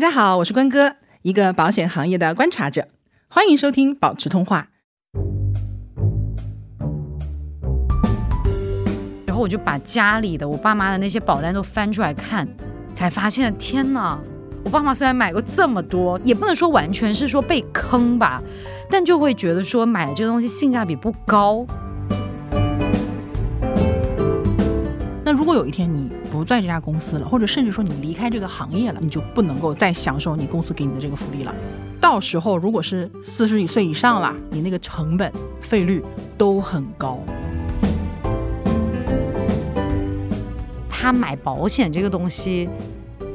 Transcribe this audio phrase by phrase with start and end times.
[0.00, 2.88] 大家好，我是关哥，一个保险行业的观察者，
[3.28, 4.68] 欢迎收听保持通话。
[9.26, 12.48] 然后我就把家里的我爸妈的那些保单都翻出来看，
[12.94, 14.18] 才发现天哪！
[14.64, 18.42] 我爸妈虽然买过这么多，也不能说完全是说被坑吧，
[18.88, 21.66] 但就会觉得说买的这个东西性价比不高。
[25.40, 31.54] 如果有一天你不在这家公司了，或者甚至说你离开这个行业了，你就不能够再享受你公司给你的这个福利了。
[31.98, 35.32] 到时候如果是四十几岁以上了，你那个成本
[35.62, 36.04] 费率
[36.36, 37.18] 都很高。
[40.90, 42.68] 他买保险这个东西，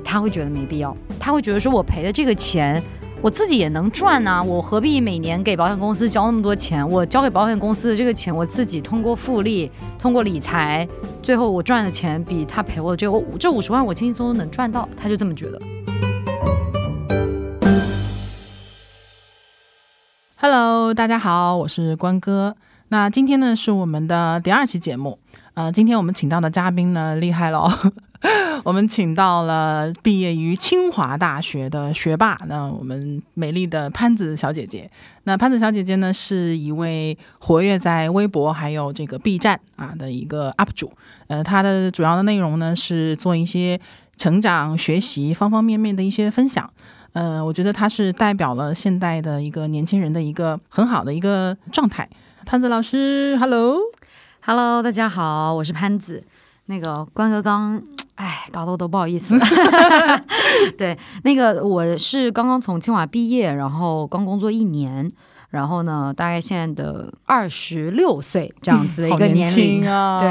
[0.04, 2.80] 他会觉得没必要，他会觉得说我赔的这个钱，
[3.26, 6.88] 我自己也能赚呐，我何必每年给保险公司交那么多钱？
[6.88, 10.88] 我交给保险公司的这个钱，我自己通过复利，通过理财，
[11.24, 15.60] 最后我赚的钱比他赔我这这五十万，我轻轻松松能赚到，他就这么觉得。
[20.36, 22.56] Hello，大家好，我是关哥。
[22.90, 25.18] 那今天呢是我们的第二期节目，
[25.56, 27.68] 呃，今天我们请到的嘉宾呢厉害了，
[28.64, 34.90] 我们请到了毕业于清华大学的学霸，那我们美丽的潘子小姐姐。
[35.24, 40.92] 那潘子小姐姐呢是一位活跃在微博还有这个 B 站啊的一个 UP 主，
[41.28, 43.80] 呃，她的主要的内容呢是做一些
[44.18, 46.70] 成长、学习方方面面的一些分享。
[47.14, 52.10] 呃，我觉得她是代表了现代的一个年轻人的一个很好的一个状态。
[52.46, 56.24] 潘子老师，Hello，Hello，大家好，我是潘子。
[56.68, 57.82] 那个关哥刚，
[58.16, 59.46] 哎，搞得我都不好意思了。
[60.78, 65.12] 对，那个我是刚刚从清华毕业，然后刚工作一年，
[65.50, 69.82] 然后呢，大概现在的二十六岁这样子的 一个好年年龄。
[69.82, 70.30] 轻啊，对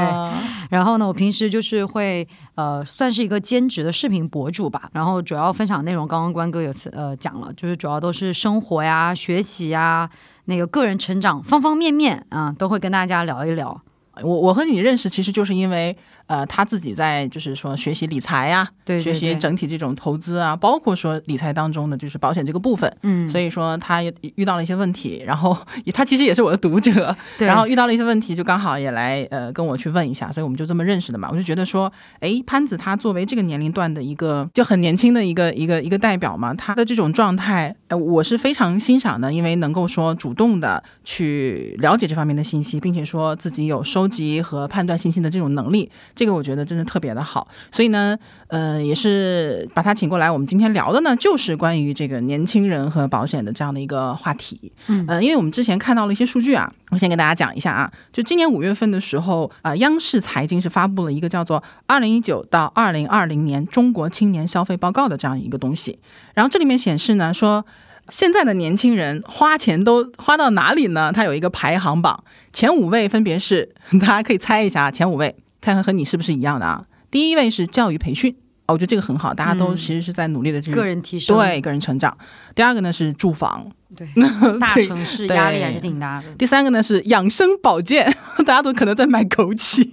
[0.71, 4.89] 然后呢，我平时就是会呃，算是一个兼职的视频博主吧。
[4.93, 10.09] 然后主要分享内容，刚刚关哥也呃讲了，就是主要都是生活呀、学习呀、
[10.45, 13.79] 那个个人成长方方面面啊，都会跟大家聊一聊。
[14.23, 15.95] 我我和你认识，其实就是因为
[16.27, 22.91] 呃，他自己在就是说学习理财呀、对对学习整体这种投资啊，包括说理财当中的就是保险这个部分。
[23.03, 25.55] 嗯，所以说他也遇到了一些问题，然后
[25.93, 31.29] 他其实也是我的读者， 对然后遇到了一些问题，就刚好也来呃跟我去问一下，所以我们就这么认识的嘛。
[31.31, 47.47] 我就觉得说，哎，潘子他作为这个年龄段的一个就很年轻的一个一个一个代表嘛，他的这种状态，呃，我是非常欣赏的，因为能够说主动的去了解这方面的信息，并且说自己有收集和判断信息的这种能力，这个我觉得真的特别的好。
[47.71, 48.17] 所以呢，
[48.47, 54.71] 呃，也是把他请过来，我们今天聊的呢，就是关于这个年轻人和保险的这样的一个话题。
[54.87, 65.99] 嗯呃，因为我们之前看到了一些数据啊，我先给大家讲一下啊，就今年五月份的时候啊、央视财经是发布了一个叫做《二零一九到二零二零年中国青年消费报告》的这样一个东西，
[66.33, 67.65] 然后这里面显示呢说。
[68.09, 71.11] 现在的年轻人花钱都花到哪里呢？
[71.11, 72.23] 它有一个排行榜，
[72.53, 76.85] 前五位分别是， 大家可以猜一下前五位，看看和你是不是一样的啊。
[77.09, 78.31] 第一位是教育培训，
[78.67, 82.15] 哦，我觉得这个很好，大家都嗯其实是在努力的去、个人提升，对个人成长。
[82.53, 84.07] 第二个呢是住房，对，
[84.59, 86.27] 大城市压力还是挺大的。
[86.37, 88.05] 第三个呢是养生保健，
[88.45, 89.83] 大家都可能在买枸杞。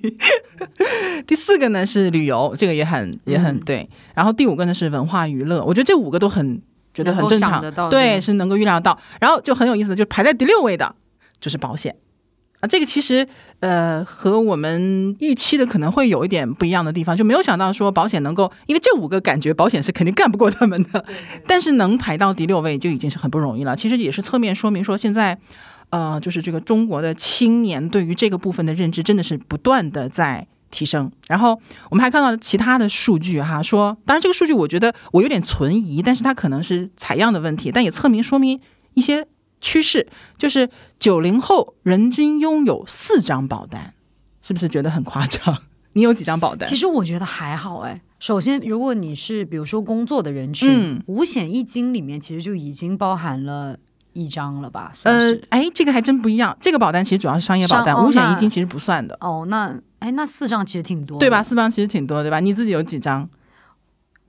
[1.27, 3.89] 第四个呢是旅游，这个也很也很嗯对。
[4.15, 6.61] 然后第五个呢是文化娱乐，我觉得这五个都很
[6.93, 8.99] 觉得很正常对是能够预料到。
[9.21, 10.95] 然后就很有意思的，就排在第六位的
[11.41, 11.97] 就是保险。
[12.63, 13.29] 啊，这个其实
[13.61, 21.05] 呃和我们预期的可能会有一点不一样的地方，就没有想到说保险能够，因为这五个感觉保险是肯定干不过他们的，
[21.47, 23.77] 但是能排到第六位就已经是很不容易了。
[23.77, 25.39] 其实也是侧面说明说现在。
[25.91, 31.13] 呃，就是这个中国的青年对于这个部分的认知真的是不断的在提升。
[31.29, 38.59] 然后我们还看到其他的数据哈，说当然这个数据我觉得我有点存疑，但是它可能是采样的问题，但也侧面说明
[38.95, 39.27] 一些
[39.63, 40.07] 趋势，
[40.37, 40.69] 就是
[40.99, 43.95] 九零后人均拥有四张保单，
[44.43, 45.57] 是不是觉得很夸张？
[45.95, 46.77] 你有几张保单其？
[46.77, 48.03] 实我觉得还好哎。
[48.19, 53.77] 首先，如果你是比如说工作的人群，嗯五险一金里面其实就已经包含了
[54.13, 54.93] 一张了吧？
[55.03, 56.57] 呃哎，这个还真不一样。
[56.61, 61.43] 这个保单其实主要是商业保单，五险一金其实不算的，哦，那哎，那四张其实挺多，对吧？？
[61.43, 62.41] 四张其实挺多，对吧？
[62.41, 63.29] 你自己有几张？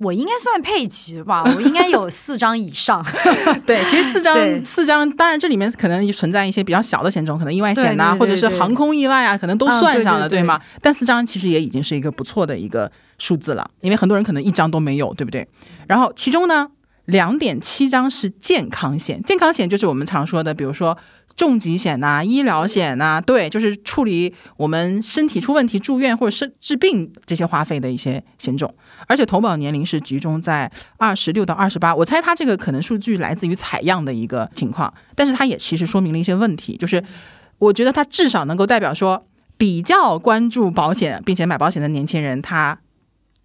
[0.03, 3.03] 我应该算配齐吧， 我应该有四张以上。
[3.65, 10.59] 对，其实四张四张，当然这里面可能存在一些比较小的险种，可能意外险呐、或者是航空意外啊，可能都啊算上了，对对对吗？
[10.81, 15.47] 但四张其实也已经是一个不错的一个数字了，因为很多人可能一张都没有，对不对？
[15.88, 16.67] 然后其中呢，
[17.06, 20.97] 两点七张是健康险，健康险就是我们常说的，比如说
[21.35, 28.74] 重疾险呐、医疗险呐、对，就是处理我们身体出问题住院或者是治病这些花费的一些险种。
[29.07, 37.03] 而且投保年龄是集中在二十六到二十八，我猜它这个可能数据来自于采样的一个情况，但是它也其实说明了一些问题，就是
[37.57, 39.25] 我觉得它至少能够代表说，
[39.57, 42.80] 比较关注保险并且买保险的年轻人，他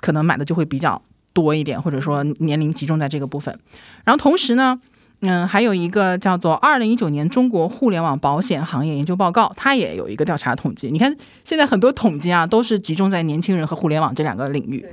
[0.00, 1.02] 可能买的就会比较
[1.32, 3.58] 多一点，或者说年龄集中在这个部分。
[4.04, 4.78] 然后同时呢。
[5.20, 10.90] 嗯，还有一个叫做《二零一九年中国互联网保险行业研究报告》，它也有一个调查统计。
[10.90, 14.86] 你看，现在很多统计啊，都是集中在年轻人和互联网这两个领域。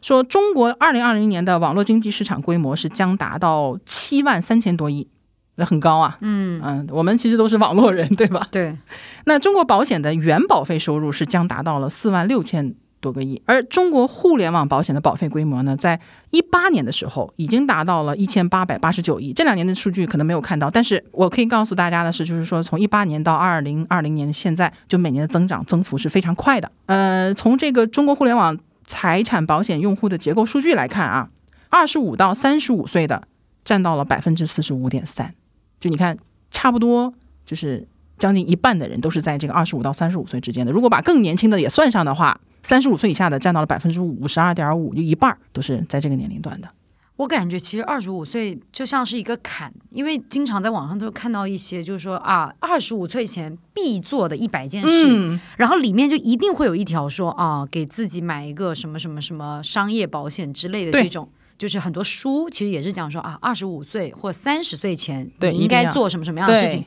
[0.00, 5.08] 说中国二零二零年的网络经济市场规模是将达到七万三千多亿，
[5.56, 6.18] 那很高啊。
[6.20, 8.46] 嗯嗯，我们其实都是网络人，对吧？
[8.50, 8.76] 对，
[9.24, 12.74] 那中国保险的原保费收入是将达到了四万六千
[13.04, 19.30] 多个亿，而中国互联网保险的保费规模呢，在一八年的时候已经达到了一千八百八十九亿。
[19.34, 26.72] 这两年的数据可能没有看到，但是我可以告诉大家的是，就是说从一八年到二零二零年现在，就每年的增长增幅是非常快的。
[26.86, 31.28] 呃，从这个中国互联网财产保险用户的结构数据来看啊，
[31.68, 33.28] 二十五到三十五岁的
[33.62, 35.34] 占到了百分之四十五点三，
[35.78, 36.16] 就你看，
[36.50, 37.12] 差不多
[37.44, 37.86] 就是
[38.18, 40.72] 将近一半的人都是在这个二十五到三十五岁之间的。
[40.72, 46.68] 如果把更年轻的也算上的话，三十五岁以下的占到了百分之五十二点五，就一半儿都是在这个年龄段的。
[47.16, 61.28] 我感觉其实二十五岁就像是一个坎，因为经常在网上都看到一些，就是说啊，二十五岁前必做的一百件事，嗯，然后里面就一定会有一条说啊，给自己买一个什么什么什么商业保险之类的这种。
[61.56, 66.84] 就是很多书其实也是讲说啊，二十五岁或三十岁前你应该做什么什么样的事情，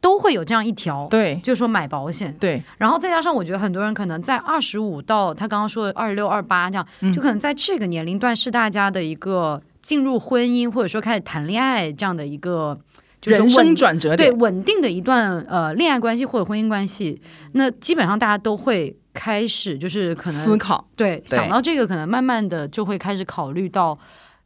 [0.00, 1.38] 都会有这样一条，对。
[1.42, 2.34] 就是说买保险。
[2.40, 2.62] 对。
[2.78, 7.12] 然后再加上，我觉得很多人可能在二十五到他刚刚说的二十六、二八这样，嗯。
[7.12, 12.78] 就可能在这个年龄段是大家的一个进入婚姻或者说开始谈恋爱这样的一个
[13.20, 17.20] 就是人生稳转折点，对稳定的一段呃恋爱关系或者婚姻关系，
[17.52, 23.98] 那基本上大家都会开始就是可能思考，对对想到这个，可能慢慢的就会开始考虑到。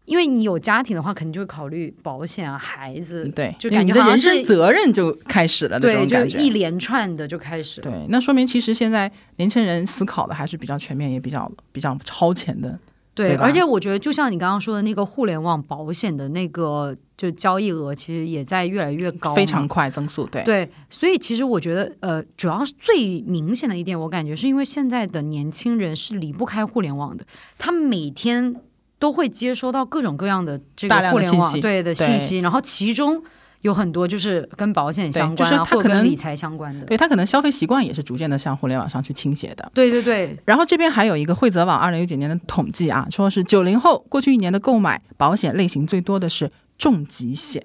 [0.05, 6.39] 因为你有家庭的话，肯定就会考虑保险啊、孩子，对，就因为你的人感觉好像是生责任就开始了那种感觉。
[6.39, 7.91] 一连串的就开始了。
[7.91, 12.79] 对，那说明其实现在年轻人思考的还是比较全面，也比较比较超前的。
[13.15, 20.69] 对，对而且我觉得，就像你刚刚说的那个互联网保险的那个，就交易额其实也在越来越高，非常快增速，对对。
[20.91, 27.25] 所以其实我觉得，呃，主要是最明显的一点，我感觉是因为现在的年轻人是离不开互联网的，
[27.57, 28.57] 他每天
[28.99, 33.23] 都会接收到各种各样的这个大量的互联网信息对的信息，然后其中
[33.63, 36.85] 有很多就是跟保险相关啊，就是他可能理财相关的。
[36.87, 39.71] 对他可能消费习惯也是逐渐的向互联网上去倾斜的。
[39.75, 47.65] 对对对，然后这边还有一个惠泽网二零一九年的统计啊，说是九零后过去一年的购买保险类型最多的是重疾险。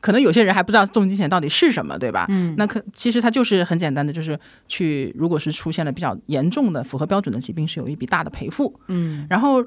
[0.00, 2.24] 可能有些人还不知道重疾险到底是什么，对吧？
[2.30, 8.80] 嗯，那可其实它就是很简单的，就是去如果是出现了比较严重的符合标准的疾病，是有一笔大的赔付。
[8.88, 9.62] 嗯然后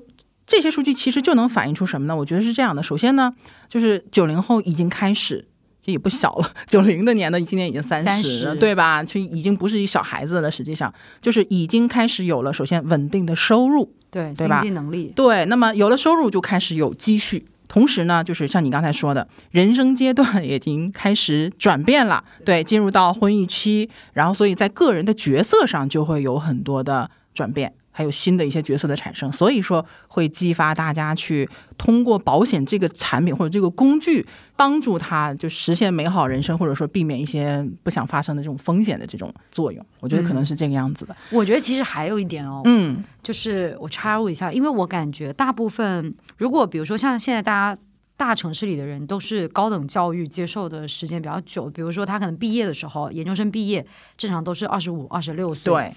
[0.46, 2.16] 这些数据其实就能反映出什么呢？
[2.16, 3.34] 我觉得是这样的，首先呢，
[3.68, 5.48] 就是九零后已经开始。
[5.86, 9.04] 这也不小了， 九零的年呢，今年已经三十了，对吧？
[9.04, 10.50] 就已经不是一小孩子了。
[10.50, 27.74] 实际上，就是已经开始有了首先稳定的收入，对，对吧经济能力，对，那么有了收入就开始有积蓄，同时呢，就是像你刚才说的，人生阶段已经开始转变了，对，进入到婚育期，然后所以在个人的角色上就会有很多的转变。
[27.96, 31.48] 还有新的一些角色的产生，所以说会激发大家去
[31.78, 34.26] 通过保险这个产品或者这个工具，
[34.56, 39.86] 帮助他就实现美好人生，或者说避免一些不想发生的这种风险的这种作用。
[40.02, 41.16] 我觉得可能是这个样子的。
[41.30, 47.82] 我觉得其实还有一点哦，嗯，就是我插入一下，因为我感觉大部分，如果比如说像现在大家
[48.18, 53.86] 大城市里的人都是高等教育接受的时间比较久，比如说他可能毕业的时候，研究生毕业
[54.18, 55.94] 正常都是二十五、二十六岁。，对，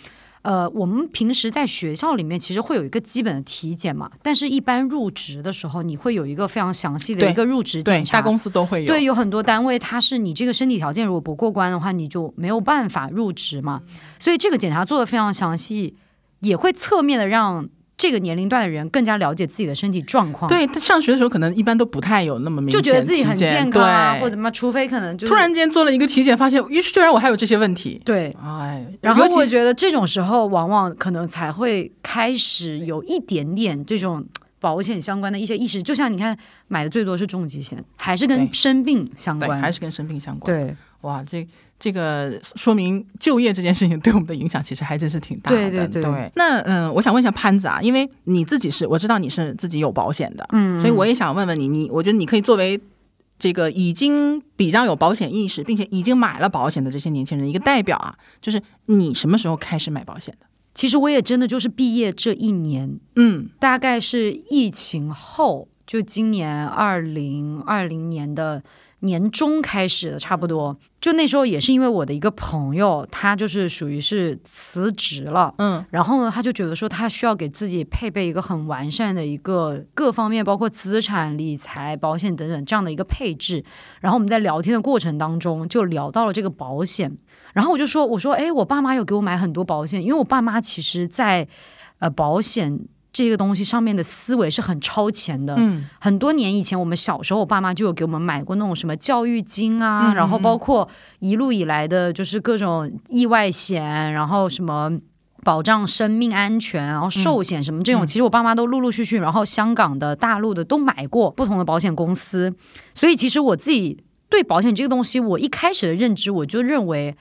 [0.47, 8.19] 呃，我们平时在学校里面其实会有一个基本的体检嘛，但是一般入职的时候，你会有一个非常详细的一个入职检，查。
[8.19, 8.87] 大公司都会有。
[8.87, 13.83] 对，有很多单位，它是你这个身体条件如果不过关的话，你就没有办法入职嘛。
[14.21, 15.97] 所以这个检查做的非常详细，
[16.39, 28.01] 也会侧面的让这个年龄段的人更加了解自己的身体状况。，对他上学的时候，可能一般都不太有那么明显就觉得自己很健康啊，或者怎么，除非可能就是突然间做了一个体检，发现，咦，居然我还有这些问题。
[28.05, 28.37] 对。
[28.43, 34.25] 哎，然后我觉得这种时候，往往可能才会开始有一点点这种
[34.61, 35.83] 保险相关的一些意识。
[35.83, 36.37] 就像你看，
[36.69, 39.59] 买的最多是重疾险，还是跟生病相，关。
[39.61, 41.47] 还是跟生病相关。，对哇，这
[41.79, 45.71] 这个说明就业这件事情对我们的影响其实还真是挺大的。
[45.71, 46.33] 对对对。
[46.35, 52.81] 那嗯，我想问一下潘子啊，因为你自己是我知道你是自己有保险的，嗯，所以我也想问问你，你我觉得你可以作为
[53.39, 60.47] 这个已经比较有保险意识，并且已经买了保险的这些年轻人一个代表啊，就是你什么时候开始买保险的？
[60.73, 63.49] 其实我也真的就是毕业这一年，嗯。
[63.59, 68.63] 大概是疫情后，就今年二零二零年的
[69.01, 70.77] 年中开始的，差不多。
[71.01, 75.55] 就那时候也是因为我的一个朋友，他就是属于是辞职了。
[75.59, 83.65] 嗯然后呢，他就觉得说他需要给自己配备一个很完善的一个各方面，包括资产、理财、保险等等这样的一个配置。
[84.01, 87.17] 然后我们在聊天的过程当中就聊到了这个保险，
[87.53, 91.47] 然后我就说，我说，哎，我爸妈有给我买很多保险，因为我爸妈其实在
[91.99, 92.81] 呃保险
[93.25, 95.55] 这个东西上面的思维是很超前的。
[95.57, 100.89] 嗯很多年以前，我们小时候，我爸妈就有给我们买过那种什么教育金啊，嗯然后包括
[101.21, 104.99] 一路以来的就是各种意外险，然后什么。
[105.45, 112.53] 保障生命安全，然后寿险什么这种，嗯其实我爸妈都陆陆续续，然后香港的、大陆的都买过不同的保险公司，
[112.95, 117.17] 所以其实我自己对保险这个东西，我一开始的认知，我就认为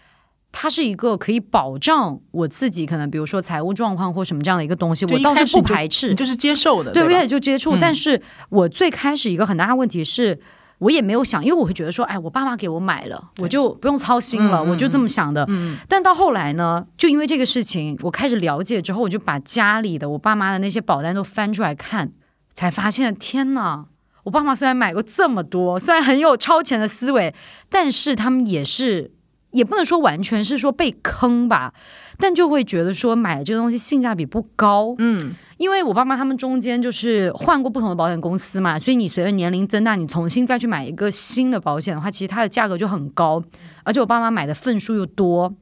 [0.57, 10.39] 它是一个可以保障我自己可能比如说财务状况或什么这样的一个东西，我倒是不排斥你，就是接受的，对，我吧一开始就接触，嗯但是我最开始一个很大的问题是。
[10.79, 15.45] 我也没有想，因为我会觉得说，哎，我爸妈给我买了，我就不用操心了，我就这么想的。
[15.47, 22.12] 嗯但到后来呢，就因为这个事情，我开始了解之后，我就把家里的我爸妈的那些保单都翻出来看，
[22.53, 23.85] 才发现，天呐！
[24.24, 27.33] 我爸妈虽然买过这么多，虽然很有超前的思维，
[27.69, 29.13] 但是他们也是，
[29.55, 31.74] 也不能说完全是说被坑吧，
[32.17, 34.93] 但就会觉得说买这个东西性价比不高。
[35.00, 43.41] 嗯因为我爸妈他们中间就是换过不同的保险公司嘛，所以你随着年龄增大，你重新再去买一个新的保险的话，其实它的价格就很高，
[43.85, 45.55] 而且我爸妈买的份数又多，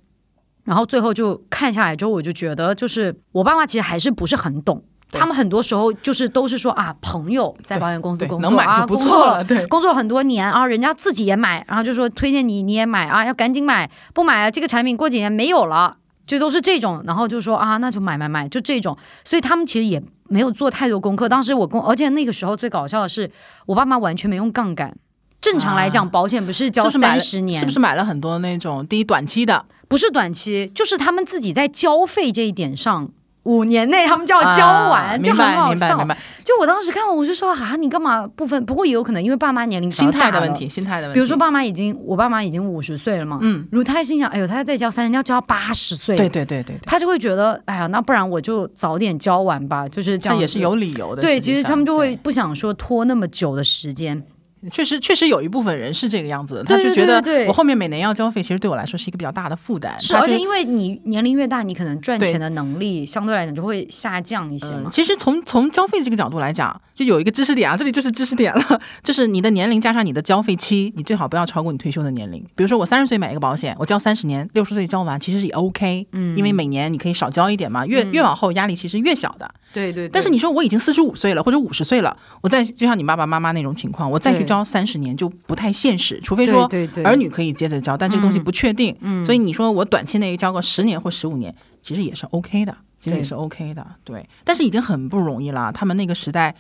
[0.63, 4.83] 然后最后就看下来之后，我就觉得就是我爸妈其实还是不是很懂。
[5.13, 21.29] 对他们很多时候就是都是说啊，朋友在保险公司工作能买啊，就不工作错了，对，工作很多年啊，人家自己也买，然后就说推荐你你也买啊，要赶紧买，不买了这个产品过几年没有了，就都是这种，然后就说啊那就买买买，就这种，所以他们其实也没有做太多功课。
[21.29, 23.29] 当时我跟，而且那个时候最搞笑的是，
[23.67, 24.96] 我爸妈完全没用杠杆。
[25.39, 29.65] 正常来讲，啊保险不是交三十年，是不是买了很多那种第一短期的？
[29.89, 33.12] 不是短期，就是他们自己在交费这一点上，
[33.43, 35.97] 五年内他们就要交完，啊就很好笑
[36.43, 38.65] 就我当时看完，我就说啊，你干嘛不分？
[38.65, 41.15] 不过也有可能因为爸妈年龄心态的问题，心态的问题。
[41.15, 50.38] 比如说，爸妈已经，我爸妈已经五十岁了嘛，嗯，如果他心想，哎呦，他再交三年要交八十岁，对对对对对，他就会觉得，哎呀，那不然我就早点交完吧，就是这样。
[50.38, 50.59] 他也是。
[50.59, 51.21] 有理由的。
[51.21, 54.23] 对，其实他们就会不想说拖那么久的时间。
[54.70, 60.00] 确实确实有一部分人是这个样子的，他就觉得我后面每年要交费，其实对我来说是一个比较大的负担。
[60.00, 64.84] 是，而且因为你年龄越大，你可能赚钱的能力相对来讲就会下降一些嘛。
[64.86, 72.43] 嗯其实从从交费这个角度来讲，就有一个知识点啊，这里就是知识点了， 就是你的年龄加上你的交费期，你最好不要超过你退休的年龄。
[72.55, 79.51] 比如说我三十岁买一个保险，我交三十年，六十岁交完，其实也 OK，嗯因为每年你可以少交一点嘛，越、越往后压力其实越小的。
[79.74, 86.69] 对对对但是你说我已经四十五岁了，或者五十岁了，我再就像你爸爸妈妈那种情况，我再去对交三十年就不太现实，除非说
[87.03, 94.27] 儿女可以接着交，但这个东西嗯不确定，嗯所以你说我短期内交个十年或十五年，其实也是 OK 的，其实也是 OK 的，对。
[94.43, 96.53] 但是已经很不容易了，他们那个时代。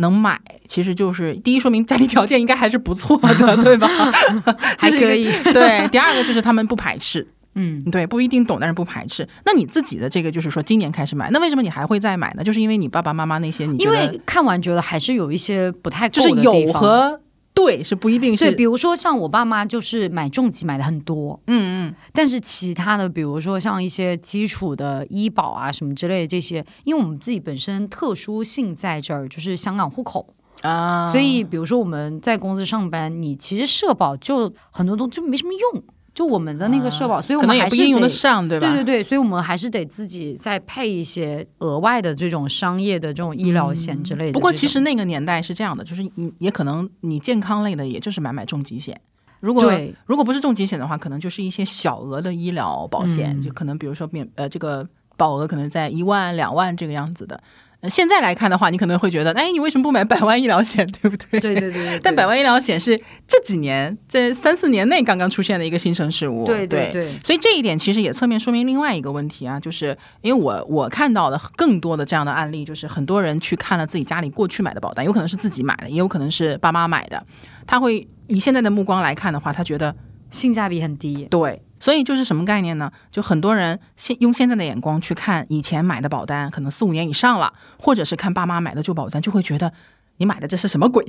[0.00, 3.88] 能买，其实就是第一，说明家庭条件应该还是不错的，对吧？
[4.78, 5.24] 还可以。
[5.52, 7.26] 对，第二个就是他们不排斥，
[7.58, 9.28] 嗯，对，不一定懂，但是不排斥。
[9.44, 12.44] 那你自己的这个就是说，今年开始买，那为什么你还会再买呢？
[12.44, 17.20] 就是因为你爸爸妈妈那些，你因为看完觉得还是有一些不太就是有和
[17.58, 35.82] 对是不一定对，是，比如说像我爸妈就是买重疾买的很多，嗯嗯，但是其他的，比如说像一些基础的医保啊什么之类的这些，因为我们自己本身特殊性在这儿，就是香港户口，啊，所以比如说我们在公司上班，你其实社保就很多东西就没什么用，
[36.18, 38.08] 就我们的那个社保，所以我们还是用得得。
[38.08, 38.66] 上，对吧？
[38.66, 44.32] 对对对，所以我们还是得自己再配一些额外的这种商业的这种医疗险之类的。
[44.32, 49.00] 不过其实那个年代是这样的，就是你也可能你健康类的，也就是买买重疾险。
[49.38, 54.84] 如果对如果不是重疾险的话，可能就是一些小额的医疗保险，嗯就可能比如说免呃这个
[55.16, 57.40] 保额可能在一万两万这个样子的。
[57.80, 61.38] 呃现在来看的话，你可能会觉得，哎，你为什么不买百万医疗险， 对不对？
[61.38, 77.24] 对对对对，但百万医疗险是这几年这三四年内刚刚出现的一个新生事物，对对对对所以这一点其实也侧面说明另外一个问题啊，就是因为我我看到的更多的这样的案例，就是很多人去看了自己家里过去买的保单，有可能是自己买的，也有可能是爸妈买的，
[77.64, 79.94] 他会以现在的目光来看的话，他觉得
[80.32, 81.26] 性价比很低。
[81.30, 82.90] 对，所以就是什么概念呢？
[83.10, 89.72] 就很多人现用现在的眼光去看以前买的保单，可能四五年以上了，或者是看爸妈买的旧保单，就会觉得
[90.16, 91.06] 你买的这是什么鬼？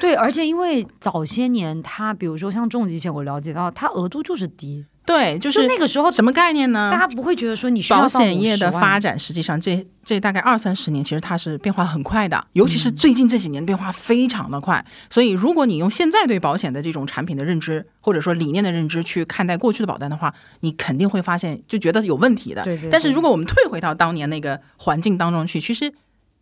[0.00, 6.90] 对，而且因为早些年它，比如说像重疾险，我了解到它额度就是低，对，就就是那个时候什么概念呢？
[6.92, 14.84] 大家不会觉得说你保险业的发展，实际上这这大概二三十年，其实它是变化很快的，尤其是最近这几年变化非常的快。
[15.08, 22.62] 所以，如果你用现在对保险的这种产品的认知，或者说理念的认知去看待过去的保单的话，你肯定会发现就觉得有问题的。
[22.62, 25.90] 对对对但是如果我们退回到当年那个环境当中去，其实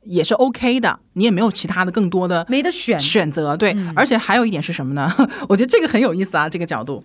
[0.03, 5.13] 也是 OK 的，你也没有其他的更多的没得选，选择，对，嗯而且还有一点是什么呢？
[5.49, 7.05] 我觉得这个很有意思啊，这个角度。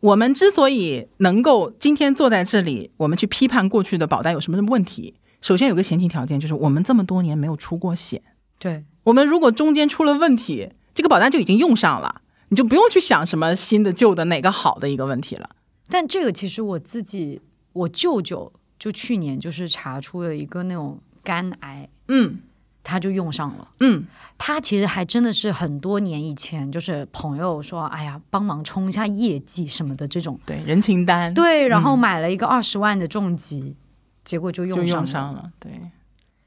[0.00, 8.22] 我们之所以能够今天坐在这里，我们去批判过去的保单有什么什么问题，首先有个前提条件就是我们这么多年没有出过险。
[8.58, 15.50] 对我们如果中间出了问题，这个保单就已经用上了，你就不用去想什么新的、旧的哪个好的一个问题了。
[15.88, 17.40] 但这个其实我自己，
[17.72, 22.38] 我舅舅就去年就是查出了一个那种肝癌，嗯
[22.82, 23.68] 他就用上了。
[23.80, 24.04] 嗯，
[24.38, 33.76] 他其实还真的是很多年以前，就是朋友说，哎呀，帮忙冲一下业绩什么的这种，对，人情单对，然后买了一个二十万的重疾，
[34.24, 34.96] 结果就就用上了。
[34.96, 35.72] 用上了，对。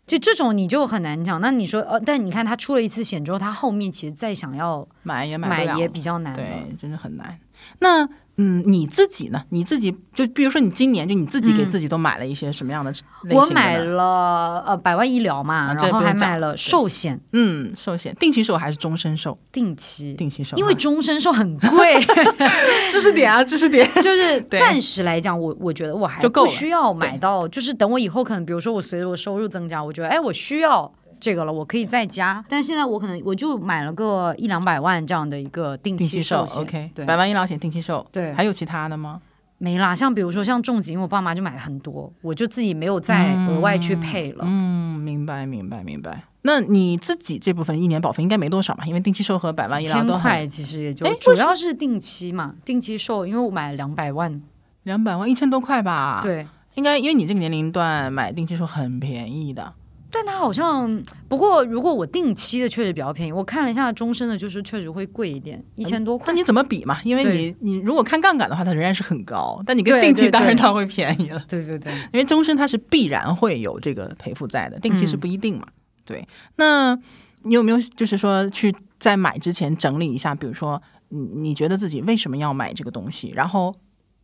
[0.06, 1.40] 就这种你就很难讲。
[1.40, 6.34] 那你说，呃，但你看他出了一次险之后，他后面其实再想要买也买也比较难。
[6.34, 7.40] 对，真的很难。
[7.80, 8.06] 那
[8.38, 9.44] 嗯，你自己呢？
[9.50, 11.70] 你自己就比如说你今年就你自己给嗯。
[11.70, 17.20] 自己都买了一些什么样的类型的我买了呃百万医疗嘛，啊然后还买了寿险。
[17.32, 19.38] 嗯寿险，定期寿还是终身寿？
[19.52, 22.00] 定期，定期寿，因为啊终身寿很贵，
[22.92, 23.90] 知识点啊，知识点。
[24.02, 30.92] 就是暂时来讲，我我觉得我还不需要买到，就是等我以后可能，比如说我随着我收入增加，我觉得哎，我需要
[31.24, 32.44] 这个了，我可以再加。
[32.50, 39.22] 但是现在我可能我就买了个一两百万这样的一个定定期寿险，OK，对，百万医疗险定期寿，对还有其他的吗？
[39.58, 39.96] 没啦。
[39.96, 44.44] 像比如说像重疾，因为我爸妈就买了很多，我就自己没有再额外去配了。
[44.46, 46.24] 嗯，明白，明白，明白。
[46.42, 48.86] 那你自己这部分一年保费应该没多少嘛？
[48.86, 54.42] 因为定期寿和百万医疗都很千块其实也就主要是定期嘛，定期寿，因为我买了两百万，
[54.84, 56.46] 两百万，一千多块吧？，对。
[56.76, 59.72] 应该因为你这个年龄段买定期寿很便宜的。
[60.14, 66.26] 但它好像，不过如果我定期的确实比较便宜，我看了一下终身的，就是确实会贵一点，一千多块。
[66.28, 67.00] 但你怎么比嘛？
[67.04, 71.44] 因为你你如果看杠杆的话，它仍然是很高，但你跟定期当然它会便宜了。
[71.50, 75.66] 对对对，因为终身它是必然会有这个赔付在的，定期是嗯不一定嘛。
[76.06, 76.96] 对，那
[77.42, 83.76] 你有没有就是说去在买之前整理一下，比如说你你觉得自己为什么要买这个东西，然后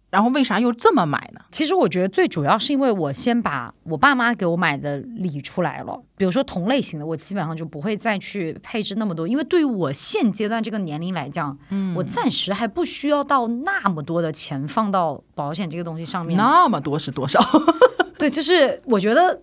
[0.10, 1.42] 然后为啥又这么买呢？
[1.52, 16.38] 其实我觉得最主要是因为我先把我爸妈给我买的理出来了，比如说同类型的，我基本上就不会再去配置那么多，因为对于我现阶段这个年龄来讲，嗯，我暂时还不需要到那么多的钱放到保险这个东西上面。
[16.38, 17.40] 那么多是多少？
[18.18, 19.42] 对，就是我觉得，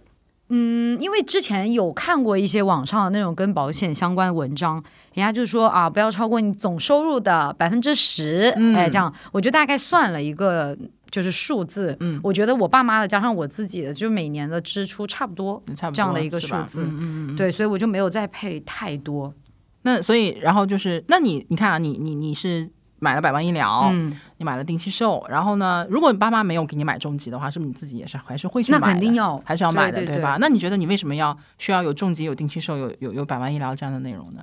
[0.49, 4.75] 嗯，因为之前有看过一些网上的那种跟保险相关的文章，
[5.15, 10.77] 人家就说啊，不要超过你总收入的百分之十，嗯哎，这样我就大概算了一个
[11.11, 15.61] 就是数字，嗯我觉得我爸妈的加上我自己的，就每年的支出差不多。
[15.75, 17.37] 差不多这样的一个数字嗯嗯嗯。
[17.37, 19.35] 对，所以我就没有再配太多。
[19.83, 28.87] 那所以然后就是，那你你看啊，你你你是买了百万医疗，嗯，你买了定期寿，然后呢，如果你爸妈没有给你买重疾的话，是不是你自己也是还是会去买那？
[28.87, 30.39] 肯定要还是要买的，对对吧？
[30.41, 34.43] 那你觉得你为什么要需要有重疾、有定期寿、有有有百万医疗这样的内容呢？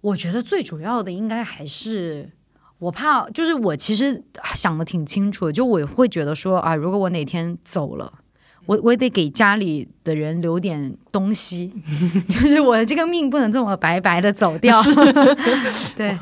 [0.00, 2.30] 我觉得最主要的应该还是
[2.78, 4.22] 我怕，就是我其实
[4.54, 8.12] 想的挺清楚的，就我会觉得说啊，如果我哪天走了。
[8.66, 11.72] 我我也得给家里的人留点东西，
[12.28, 14.80] 就是我的这个命不能这么白白的走掉，
[15.96, 16.16] 对，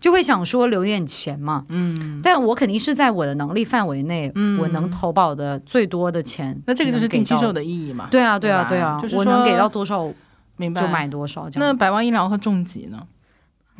[0.00, 8.08] 就会想说留点钱嘛，嗯，但我肯定是在我的能力范围内，嗯我能投保的最多的钱，那这个就是定期寿的，意义嘛？
[8.10, 10.10] 对啊，对啊，对啊，就是我能给到多少
[10.56, 10.80] 明白。
[10.80, 13.06] 就买多少，这样那百万医疗和重疾呢？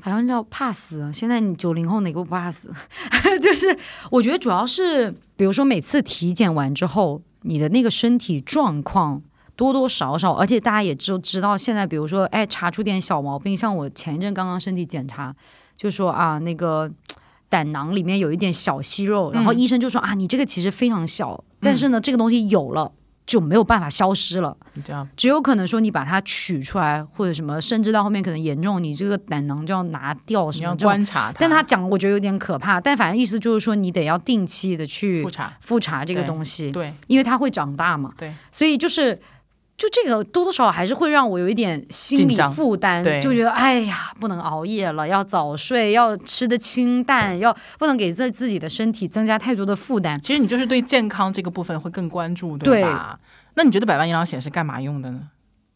[0.03, 1.11] 百万医疗怕死。
[1.13, 2.71] 现在你九零后哪个不怕死？
[3.41, 3.77] 就是
[4.11, 9.23] 我觉得主要是，比如说每次体检完之后，你的那个身体状况。
[9.57, 15.37] 多多少少，而且大家也知知道，现在比如说，哎，查出点小毛病，像我前一阵刚刚身体检查，
[15.81, 16.91] 就说啊，那个
[17.49, 22.93] 胆囊里面有一点小息肉，然后医生就说啊，你这个其实非常小，但是呢，这个东西有了
[23.25, 24.55] 就没有办法消失了。
[25.17, 30.77] 只有可能说你把它取出来，或者什么，甚至到后面可能严重，你这个胆囊就要拿掉什你要。
[30.77, 32.79] 观察它，但他讲，我觉得有点可怕。
[32.79, 38.13] 但反正意思就是说，你得要定期的去复查，复查这个东西，对因为它会长大嘛。
[38.19, 39.19] 对，所以就是。
[39.81, 50.21] 就这个多多少少还是会让我有一点心理负担，对就觉得哎呀，不能熬夜了，要早睡，要吃的清淡，要不能给自自己的身体增加太多的负担。
[50.21, 53.19] 其实你就是对健康这个部分会更关注，对吧？
[53.55, 55.31] 那你觉得百万医疗险是干嘛用的呢？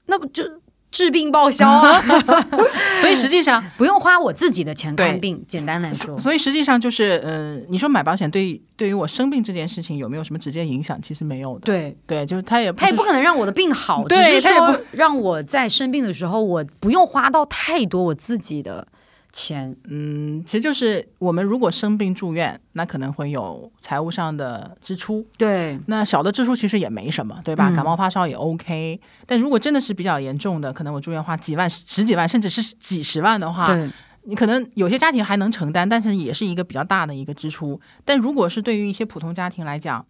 [0.05, 0.45] 那不就
[0.95, 2.01] 治病报销啊，
[3.03, 5.45] 所以实际上， 不用花我自己的钱看病。
[5.49, 10.97] 简单来说，所以实际上就是，呃，你说买保险对于对于我生病这件事情有没有什么直接影响？
[11.03, 11.63] 其实没有的。
[11.65, 11.97] 对。
[12.07, 18.87] 对，就是他也不他也不可能让我的病好，只是说让我在生病的时候，我不用花到太多我自己的
[19.35, 19.77] 钱。
[19.89, 25.27] 嗯，其实就是我们如果生病住院，那可能会有财务上的支出。
[25.37, 27.69] 对，那小的支出其实也没什么，对吧？
[27.69, 29.01] 嗯感冒发烧也 OK。
[29.27, 33.77] 但如果真的是比较严重的，可能我住院花几万、十几万，甚至是几十万的话，
[34.23, 37.79] 你可能有些家庭还能承担，但是也是一个比较大的一个支出。
[38.05, 40.07] 但如果是对于一些普通家庭来讲，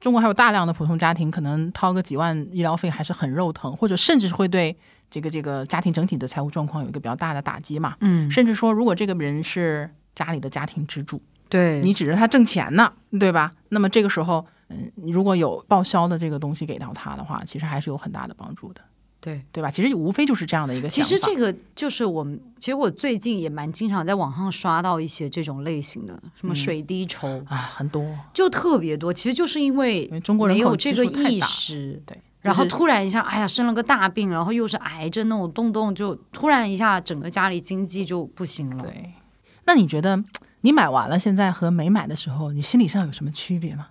[0.00, 4.76] 中国还有大量的普通家庭，可能掏个几万医疗费还是很肉疼，或者甚至是会对
[5.12, 7.94] 这个这个家庭整体的财务状况有一个比较大的打击嘛。
[8.00, 11.20] 嗯，甚至说，如果这个人是家里的家庭支柱，
[11.50, 13.52] 对，你指着他挣钱呢，对吧？
[13.68, 18.80] 那么这个时候，嗯，如果有报销的这个东西给到他的话，其实还是有很大的帮助的，
[19.20, 19.42] 对。
[19.52, 19.70] 对吧？
[19.70, 21.02] 其实无非就是这样的一个其。
[21.02, 29.12] 实这个就是我们，其实我最近也蛮经常在网上刷到一些这种类型的，什么嗯水滴筹，啊，很多，就特别多。
[29.12, 32.18] 其实就是因为中国人没有这个意识，对。
[32.42, 38.82] 然后突然一下，哎呀，生了个大病，然后又是癌症那种动动，就突然一下，整个家里经济就不行了。
[38.82, 39.12] 对，
[39.66, 40.22] 那你觉得
[40.62, 43.86] 你买完了，现在和没买的时候，你心理上有什么区别吗？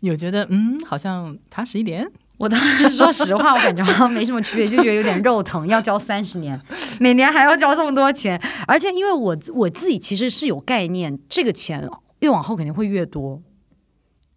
[0.00, 2.06] 有觉得嗯，好像踏实一点？
[2.36, 6.60] 我当时说实话，我感觉好像没什么区别，就觉得有点肉疼，要交三十年，
[7.00, 11.88] 每年还要交这么多钱，而且因为我我自己其实是有概念，这个钱
[12.18, 13.40] 越往后肯定会越多。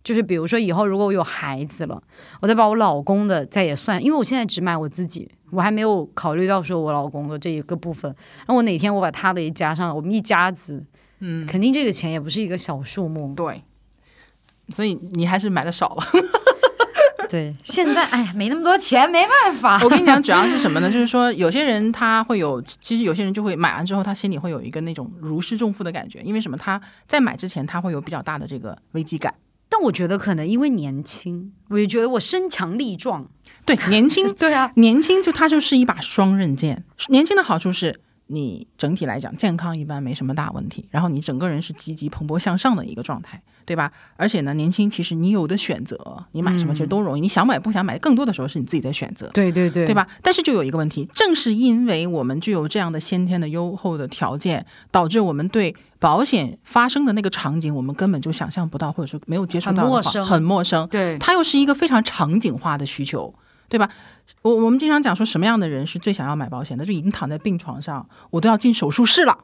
[0.07, 2.01] 就是比如说以后如果我有孩子了，
[2.39, 8.09] 我再把我老公的再也算，因为我现在只买我自己，我还没有考虑到说我老公的这一个部分。
[8.37, 10.81] 然后我哪天我把他的也加上，我们一家子，
[11.19, 13.33] 嗯，肯定这个钱也不是一个小数目。
[13.35, 13.61] 对，
[14.69, 16.03] 所以你还是买的少了。
[17.29, 19.77] 对，现在哎呀，没那么多钱，没办法。
[19.83, 20.87] 我跟你讲，主要是什么呢？
[20.89, 26.55] 就是说，有些人他会有，其实有些人就会买完之后，他心里会有一个那种如释重负的感觉，因为什么？
[26.55, 29.33] 他在买之前，他会有比较大的这个危机感。
[29.69, 33.27] 但我觉得可能因为年轻，我就觉得我身强力壮。
[33.65, 36.83] 对，年轻， 对啊，年轻就它就是一把双刃剑。
[37.09, 43.91] 年轻的好处是你整体来讲健康一般没什么大问题，然后你整个人是积极蓬勃向上的一个状态，对吧？
[44.15, 45.97] 而且呢，年轻其实你有的选择，
[46.33, 49.27] 你买什么其实都容易，你想买不想买，更多的时候是你自己的选择。
[49.33, 49.95] 对对对对？
[49.95, 50.07] 吧？
[50.21, 60.87] 但是就有一个问题，正是因为我们具有这样的先天的优厚的条件，导致我们对保险发生的那个场景，我们根本就想象不到，或者说没有接触到的话很陌生很陌生。
[60.89, 63.33] 对它又是一个非常场景化的需求，
[63.69, 63.89] 对吧？
[64.41, 66.85] 我我们经常讲说，什么样的人是最想要买保险的？
[66.85, 69.37] 就已经躺在病床上，我都要进手术室了。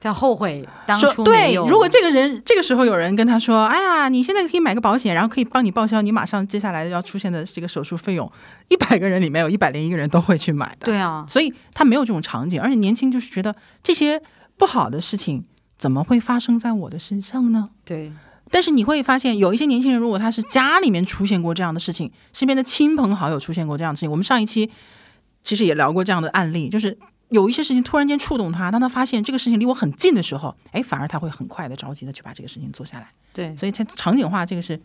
[0.00, 8.30] 在后悔当初没对，如果这个人这个时候有人跟他说：“哎呀，你现在可以买个保险，然后可以帮你报销你马上接下来要出现的这个手术费用。”
[8.70, 10.86] 一百个人里面有一百零一个人都会去买的。
[10.86, 13.52] 对啊，所以他没有这种场景，而且年轻就是觉得
[13.82, 14.22] 这些
[14.56, 15.44] 不好的事情
[15.76, 17.68] 怎么会发生在我的身上呢？
[17.84, 18.12] 对
[18.50, 24.70] 但是你会发现，有一些年轻人，如果他是家里面出现过这样的事情，身边的亲朋好友出现过这样的事情，我们上一期
[25.42, 26.96] 其实也聊过这样的案例，就是
[27.28, 33.08] 有一些事情突然间触动他，当他发现这个事情离我很近的时候，哎，反而他会很快的着急的去把这个事情做下来。
[33.32, 34.80] 对所以它场景化这个是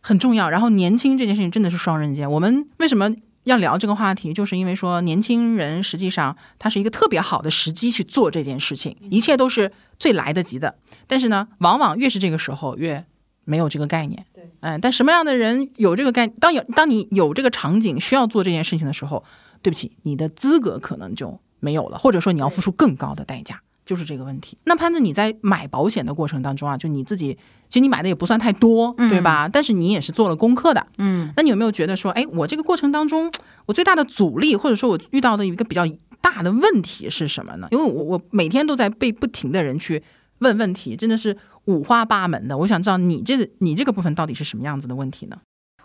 [0.00, 0.48] 很重要。
[0.48, 2.30] 然后年轻这件事情真的是双刃剑。
[2.30, 3.14] 我们为什么
[3.46, 4.32] 要聊这个话题？
[4.32, 10.76] 就是因为说年轻人实际上他是一个特别好的时机去做这件事情，一切都是最来得及的。
[11.06, 13.04] 但是呢，往往越是这个时候越
[13.44, 14.26] 没有这个概念。
[14.34, 16.26] 对，嗯，但什么样的人有这个概？
[16.26, 19.22] 当有当你有这个场景需要做这件事情的时候，
[19.62, 23.62] 对不起，你的资格可能就没有了，或者说你要付出更高的代价。
[23.86, 24.58] 就是这个问题。
[24.64, 27.32] 那潘子，你在买保险的过程当中啊，就你自己，
[27.70, 29.48] 其实你买的也不算太多，对吧？
[29.48, 33.32] 但是你也是做了功课的，嗯，那你有没有觉得说，哎，我这个过程当中，
[33.64, 35.86] 我最大的阻力，或者说我遇到的一个比较
[36.20, 37.68] 大的问题是什么呢？
[37.70, 40.02] 因为我我每天都在被不停的人去
[40.40, 42.58] 问问题，真的是五花八门的。
[42.58, 45.38] 我想知道你这你这个部分到底是什么样子的问题呢？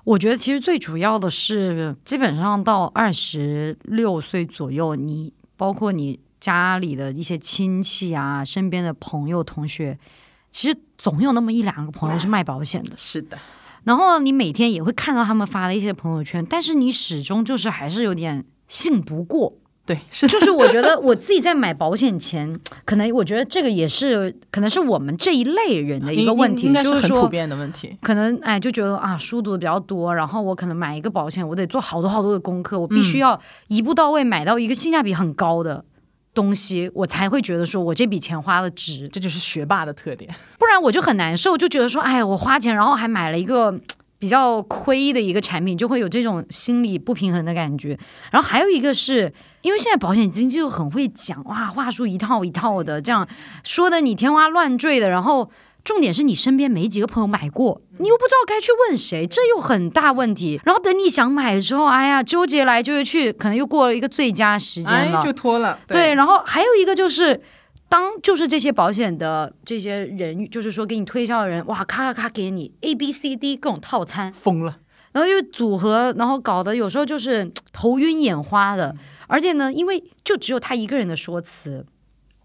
[0.03, 9.97] 我觉得其实最主要的是，基本上到二十六岁左右，你包括你家里的一些亲戚啊，身边的朋友、同学，
[10.49, 12.91] 其实总有那么一两个朋友是卖保险的。
[12.97, 13.37] 是的，
[13.85, 19.53] 然后你每天也会看到他们发的一些朋友圈，但是你始终就是还是有点信不过。
[19.83, 27.17] 对，是的，就是我觉得我自己在买保险前，可能我觉得这个也是可能是我们这一类人的一个问题，应该就是说。
[27.17, 27.97] 很普遍的问题。
[28.01, 35.83] 可能哎，就觉得啊，书读的比较多，然后我可能买一个保险，我得做好多好多的功课，我必须要一步到位买到一个性价比很高的
[36.33, 40.33] 东西，我才会觉得说我这笔钱花的值，这就是学霸的特点。
[40.57, 43.77] 不然我就很难受，就觉得说，哎，我花钱，然后还买了一个
[44.17, 47.97] 比较亏的一个产品，就会有这种心理不平衡的感觉。
[48.31, 53.27] 然后还有一个是因为现在保险经纪又很会讲，哇，话术一套一套的，这样
[53.63, 55.09] 说的你天花乱坠的。
[55.09, 55.49] 然后
[55.83, 60.61] 重点是你身边没几个朋友买过，你又不知道该去问谁，这又很大问题。
[60.63, 65.79] 然后等你想买的时候，哎呀，纠结来纠结去，可能又过了一个最佳时间了，哎，就拖了。
[65.87, 67.41] 对，然后还有一个就是，
[67.89, 74.77] 当就是这些保险的这些人，就是说给你推销的人，哇，咔咔咔给你 A B C D 各种套餐，疯了。
[75.13, 78.95] 然后又组合，然后搞得有时候就是头晕眼花的。
[79.27, 81.85] 而且呢，因为就只有他一个人的说辞，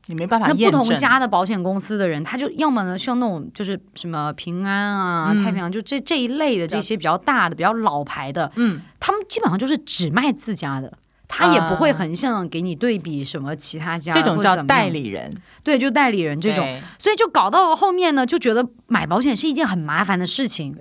[0.07, 0.71] 你没办法那不。
[0.71, 5.45] 同家的保险公司的人，他就要么呢像那种就是什么平安啊、嗯。
[5.45, 10.93] 太平洋，就这这一类的这些比较大的、比较老牌的，嗯，他们基本上就是只卖自家的。
[11.29, 15.29] 他也不会啊横向给你对比什么其他家，这种叫代理人，
[15.65, 20.77] 对，就代理人这种，所以就搞到后面呢，就觉得买保险是一件很麻烦的事情，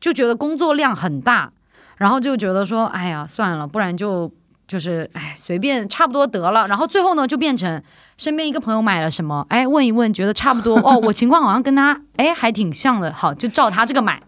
[0.00, 1.50] 就觉得工作量很大，
[1.96, 4.32] 然后就觉得说，哎呀，算了，不然就
[4.68, 7.82] 就是哎随便差不多得了，然后最后呢就变成
[8.16, 14.22] 身边一个朋友买了什么，哎问一问，觉得差不多， 哦，我情况好像跟他哎还挺像的，好就照他这个买，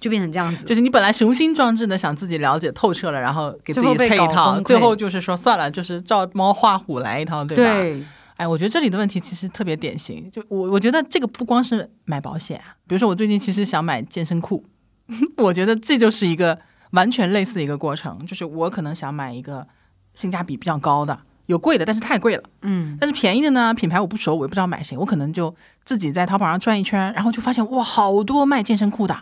[0.00, 0.64] 就变成这样子。
[0.64, 7.62] 就是你本来雄心壮志的想自己了解透彻了，然后给自己配一套，最后就是说算了，就是照猫画虎来一套，对吧？
[7.62, 8.04] 对，
[8.36, 10.30] 哎，我觉得这里的问题其实特别典型。
[10.30, 14.64] 就我我觉得这个不光是买保险啊，比如说我最近其实想买健身裤，
[15.38, 16.58] 我觉得这就是一个
[16.92, 19.66] 完全类似的一个过程，就是我可能想买一个
[20.14, 22.42] 性价比比较高的，有贵的，但是太贵了。
[22.62, 29.16] 嗯，但是便宜的呢，品牌我不熟，我也不知道买谁，我可能就自己在淘宝上转一圈，然后就发现哇，好多卖健身裤的，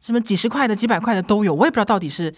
[0.00, 2.32] 什么几十块的、几百块的都有，我也不知道到底是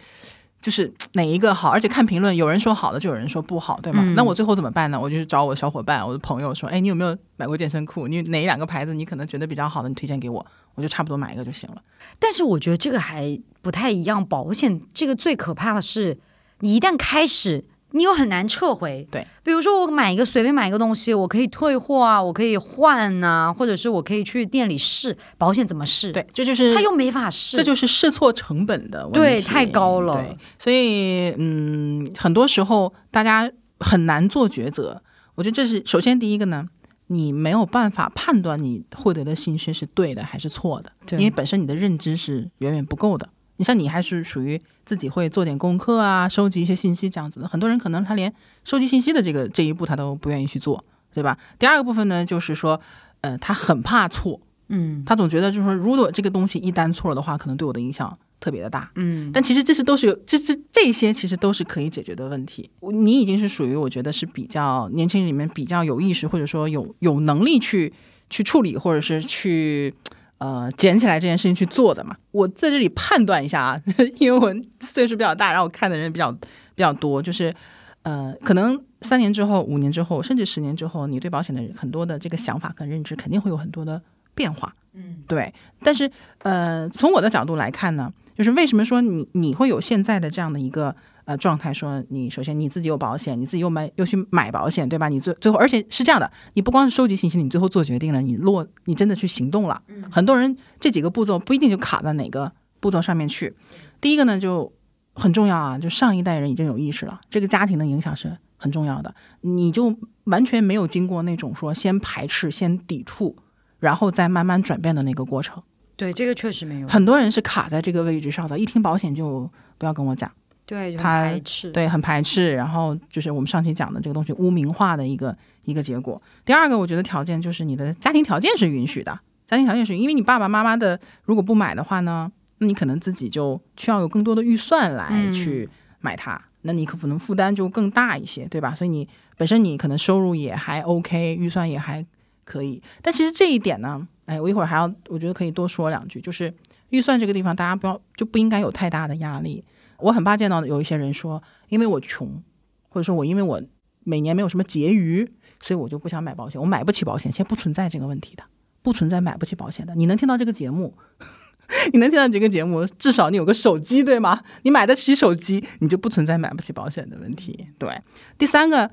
[0.61, 4.03] 就是哪一个好，而且看评论，有人说好的，就有人说不好，对吗？
[4.03, 4.99] 嗯那我最后怎么办呢？
[4.99, 8.09] 我就去找我的小伙伴、我的朋友说，哎，你有没有买过健身裤？
[8.09, 10.45] 你哪两个牌子你可能觉得比较好的，你推荐给我，
[10.75, 11.83] 我就差不多买一个就行了。
[12.19, 14.25] 但是我觉得这个还不太一样。
[14.25, 16.19] 保险这个最可怕的是，
[16.61, 17.65] 你一旦开始，
[17.97, 19.07] 你又很难撤回。
[19.11, 35.03] 对，比如说我买一个随便买一个东西，我可以退货啊，我可以换呐、或者是我可以去店里试保险怎么试，，对，这就是他又没法试，这就是试错成本的问题，对太高了对，所以嗯，很多时候大家很难做抉择。
[35.35, 36.67] 我觉得这是首先第一个呢，
[37.09, 43.29] 你没有办法判断你获得的信息是对的还是错的，对因为本身你的认知是远远不够的。
[43.57, 47.49] 你像你还是属于自己会做点功课啊，收集一些信息这样子的。
[47.49, 48.33] 很多人可能他连
[48.65, 51.39] 收集信息的这个这一步他都不愿意去做，对吧？
[51.59, 52.81] 第二个部分呢，就是说，
[53.23, 58.91] 呃，他很怕错，嗯他总觉得就是说，如果这个东西一旦错了的话，可能对我的影响特别的大。
[58.97, 62.69] 嗯，但其实这是都是有，这是这些其实都是可以解决的问题。
[62.81, 67.93] 你已经是属于我觉得是比较年轻人里面比较有意识，或者说有有能力去
[68.29, 69.95] 去处理，或者是去
[70.39, 72.17] 呃捡起来这件事情去做的嘛。
[72.33, 73.83] 我在这里判断一下啊，
[74.19, 77.55] 因为我岁数比较大，然后我看的人比较比较多，就是
[78.03, 84.01] 呃，可能三年之后、五年之后，甚至十年之后，你对保险的很多的这个想法跟认知肯定会有很多的
[84.35, 84.73] 变化。
[84.95, 85.53] 嗯，对。
[85.83, 90.95] 但是呃，从我的角度来看呢，就是为什么说你你会有现在的这样的一个
[91.27, 91.75] 呃状态？
[91.75, 95.11] 说你首先你自己有保险，你自己又买又去买保险，对吧？
[95.11, 99.83] 你最最后，而且是这样的，你不光是收集信息，你最后做决定了，你落你真的去行动了。
[100.11, 103.55] 很多人这几个步骤不一定就卡在哪个步骤上面去。
[104.01, 104.73] 第一个呢，就
[105.15, 109.15] 很重要啊，就上一代人已经有意识了，这个家庭的影响是很重要的。
[109.43, 113.37] 你就完全没有经过那种说先排斥、先抵触，
[113.79, 115.63] 然后再慢慢转变的那个过程。
[115.97, 120.31] 对，这个确实没有，很多人是卡在这个位置上的，一听保险就不要跟我讲，
[120.67, 126.21] 对，他排斥，对，很排斥，然后就是我们上期讲的这个东西污名化的一个一个结果。
[126.45, 135.69] 第二个，我觉得条件就是你的家庭条件是允许的，家庭条件是因为你爸爸妈妈的如果不买的话呢，那你可能自己就需要有更多的预算来嗯去
[136.01, 138.75] 买它，那你可能负担就更大一些，对吧？
[138.75, 142.05] 所以你本身你可能收入也还 OK，预算也还
[142.45, 146.53] 可以，但其实这一点呢，哎，我一会儿还要，我觉得可以多说两句，就是
[146.89, 149.63] 预算这个地方，大家不要就不应该有太大的压力。
[149.99, 152.43] 我很怕见到有一些人说，因为我穷，
[152.89, 153.61] 或者说我因为我
[154.05, 155.29] 每年没有什么结余，
[155.61, 157.31] 所以我就不想买保险，我买不起保险。
[157.33, 158.45] 现在不存在这个问题的，
[158.83, 159.95] 不存在买不起保险的。
[159.95, 160.97] 你能听到这个节目，
[161.93, 164.41] 你能听到这个节目，至少你有个手机，对吗？
[164.63, 167.69] 你买得起手机，你就不存在买不起保险的问题。
[167.79, 168.01] 对，
[168.39, 168.91] 第三个。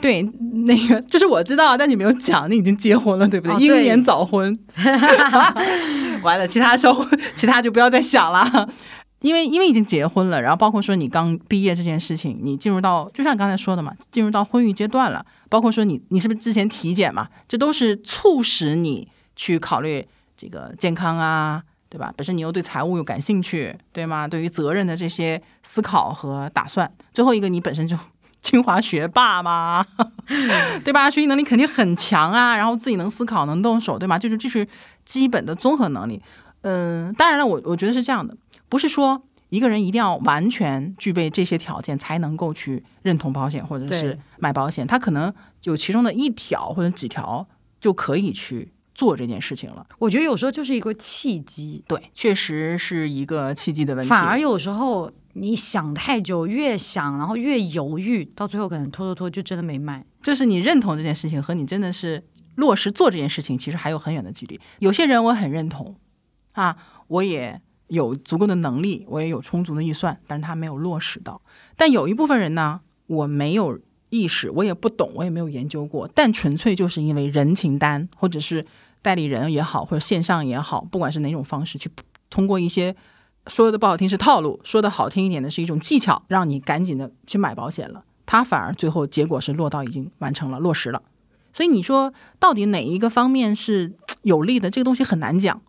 [0.00, 0.22] 对，
[0.64, 3.56] 那个这是我知道，但你没有讲，你已经结婚了，对不对？
[3.66, 4.56] 英年早婚，
[6.22, 8.70] 完了，其他小伙，其他就不要再想了。
[9.20, 20.06] 因为因为已经结婚了，然后包括说你刚毕业这件事情，你进入到就像刚才说的嘛，进入到婚育阶段了，包括说你你是不是之前体检嘛，这都是促使你去考虑
[20.36, 22.12] 这个健康啊、对吧？
[22.16, 24.26] 本身你又对财务又感兴趣，对吗？
[24.26, 27.96] 对于责任的这些思考和打算，最后一个你本身就
[28.40, 29.84] 清华学霸嘛，
[30.82, 31.10] 对吧？
[31.10, 34.18] 学习能力肯定很强啊，然后自己能思考，能动手，对吗？
[34.18, 34.66] 就是这是
[35.04, 36.22] 基本的综合能力。
[36.62, 38.34] 嗯，当然了，我我觉得是这样的，
[38.70, 45.30] 不是说一个人一定要完全具备这些条件才能够去认同保险或者是买保险，他可能
[45.64, 47.46] 有其中的一条或者几条
[47.78, 49.86] 就可以去做这件事情了。
[49.98, 54.08] 我觉得有时候就是一个契机，对，确实是一个契机的问题。
[54.08, 60.04] 反而有时候你想太久，越想然后越犹豫，到最后可能拖拖拖就真的没买。
[60.22, 62.22] 就是你认同这件事情和你真的是
[62.56, 64.60] 落实做这件事情，其实还有很远的距离。
[64.78, 65.96] 有些人我很认同，
[66.52, 66.76] 啊，
[67.08, 71.40] 我也有足够的能力，我也有充足的预算，但是他没有落实到。
[71.76, 73.78] 但有一部分人呢，我没有
[74.10, 78.64] 意识，我也不懂，我也没有研究过，但纯粹就是因为人情单或者是
[79.02, 81.90] 代理人也好，或者线上也好，不管是哪种方式，去
[82.28, 82.94] 通过一些
[83.48, 88.04] 说的不好听是套路，说的好听一点的是一种技巧，让你赶紧的去买保险了。
[88.24, 91.02] 他反而最后结果是落到已经完成了落实了。
[91.52, 95.60] 所以你说到底哪一个方面是有利的，这个东西很难讲。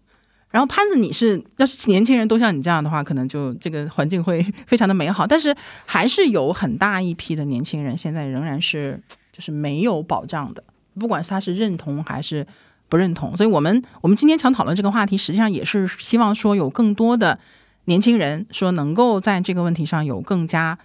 [0.51, 5.25] 然后潘子，你是要是年轻人都像你这样的话，可能就这个环境会非常的美好。
[5.25, 10.63] 但是还是有很大一批的年轻人现在仍然是就是没有保障的，
[10.99, 12.45] 不管是他是认同还是
[12.89, 13.35] 不认同。
[13.37, 17.39] 所以我们我们今天想讨论这个话题，实际上也是希望说有更多的
[17.85, 20.77] 年轻人说能够在这个问题上有更加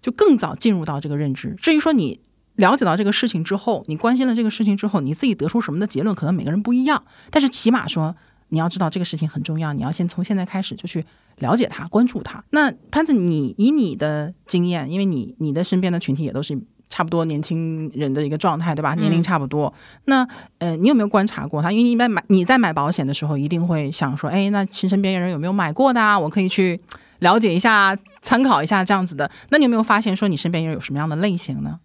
[0.00, 1.54] 就更早进入到这个认知。
[1.60, 2.18] 至于说你
[2.56, 7.02] 了解到这个事情之后，你关心了这个事情之后，你自己得出什么的结论，可能每个人不一样。
[7.30, 8.14] 但是起码说，
[8.52, 11.02] 你要知道这个事情很重要，你要先从现在开始就去
[11.38, 12.44] 了解它、关注它。
[12.50, 16.60] 那潘子，你以你的经验，因为你你的身边的群体也都是
[16.90, 18.94] 差不多年轻人的一个状态，对吧？
[18.94, 19.72] 年龄差不多。
[20.04, 21.72] 那呃，你有没有观察过他？
[21.72, 26.18] 因为你买买你在买保险的时候，一定会想说，哎，那其身边人有没有买过的啊？
[26.18, 26.78] 我可以去
[27.20, 29.30] 了解一下、参考一下这样子的。
[29.48, 31.80] 那你有没有发现说你身边人有什么样的类型呢？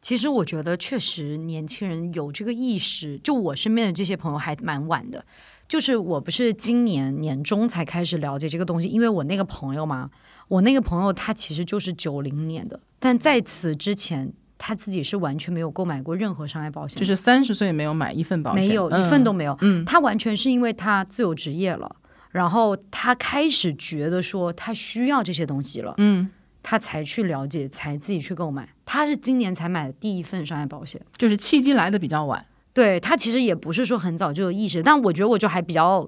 [0.00, 5.24] 其实我觉得，确实年轻人有这个意识，就我身边的这些朋友还蛮晚的。
[5.68, 10.10] 就是我不是今年年中才开始了解这个东西，因为我那个朋友嘛，
[10.48, 19.56] 我那个朋友他其实就是九零年的，但在此之前他自己是完全没有购买过任何商业保险，就是三十岁没有买一份保险，没有一份都没有。
[19.60, 21.96] 嗯他完全是因为他自由职业了，
[22.30, 26.28] 然后他开始觉得说他需要这些东西了，嗯，
[26.62, 28.68] 他才去了解，才自己去购买。
[28.84, 31.00] 他是今年才买的第一份商业保险。
[31.16, 32.46] 就是契机来的比较晚。
[32.76, 36.06] 对他其实也不是说很早就有意识，但我觉得我就还比较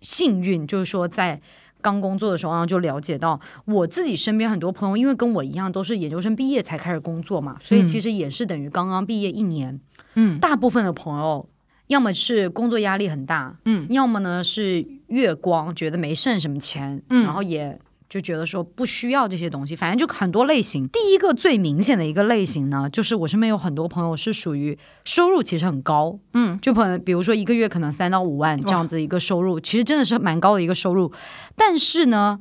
[0.00, 1.38] 幸运，就是说在
[1.82, 9.78] 刚工作的时候，然后就了解到我自己身边很多朋友，因为跟我一样都是研究生毕业才开始工作嘛，所以其实也是等于刚刚毕业一年。
[10.14, 11.46] 嗯大部分的朋友
[11.88, 17.78] 要么是工作压力很大，嗯，要么呢是月光，觉得没剩什么钱，嗯然后也。
[18.08, 20.86] 就觉得说不需要这些东西，反正就很多类型。
[20.88, 31.12] 第一个最明显的一个类型呢，就是我身边有很多朋友是属于收入其实很高，嗯，就朋友比如说一个月可能三到五万这样子一个收入，其实真的是蛮高的一个收入。
[31.56, 32.38] 但是呢，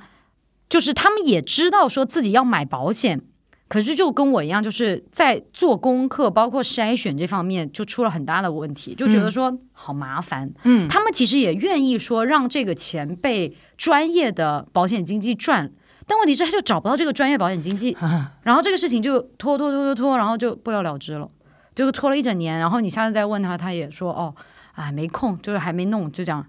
[0.70, 3.22] 就是他们也知道说自己要买保险，
[3.68, 10.52] 可是就跟我一样，就是在做功课，包括筛选这方面就出了很大的问题，就觉得说好麻烦。
[10.64, 15.72] 嗯他们其实也愿意说让这个钱被专业的保险经纪赚，
[16.06, 17.98] 但问题是他就找不到这个专业保险经纪，
[18.44, 21.28] 然后这个事情就拖拖拖拖拖，然后就不了了之了，
[21.74, 22.60] 就拖了一整年。
[22.60, 24.34] 然后你下次再问他，他也说哦，
[24.74, 26.46] 哎没空，就是还没弄，就这样。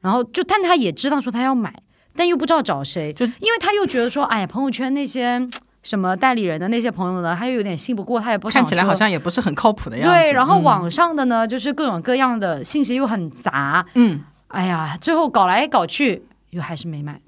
[0.00, 1.72] 然后就，但他也知道说他要买，
[2.16, 5.48] 但又不知道找谁，就因为他又觉得说，哎呀，朋友圈那些
[5.82, 10.14] 什么代理人的那些朋友呢，他又有点信不过，他也不看起来好像也不是很靠谱的样子。
[10.14, 17.20] 对，然后嗯网上的呢，就是各种各样的信息又很杂，嗯哎呀，最后搞来搞去又还是没买。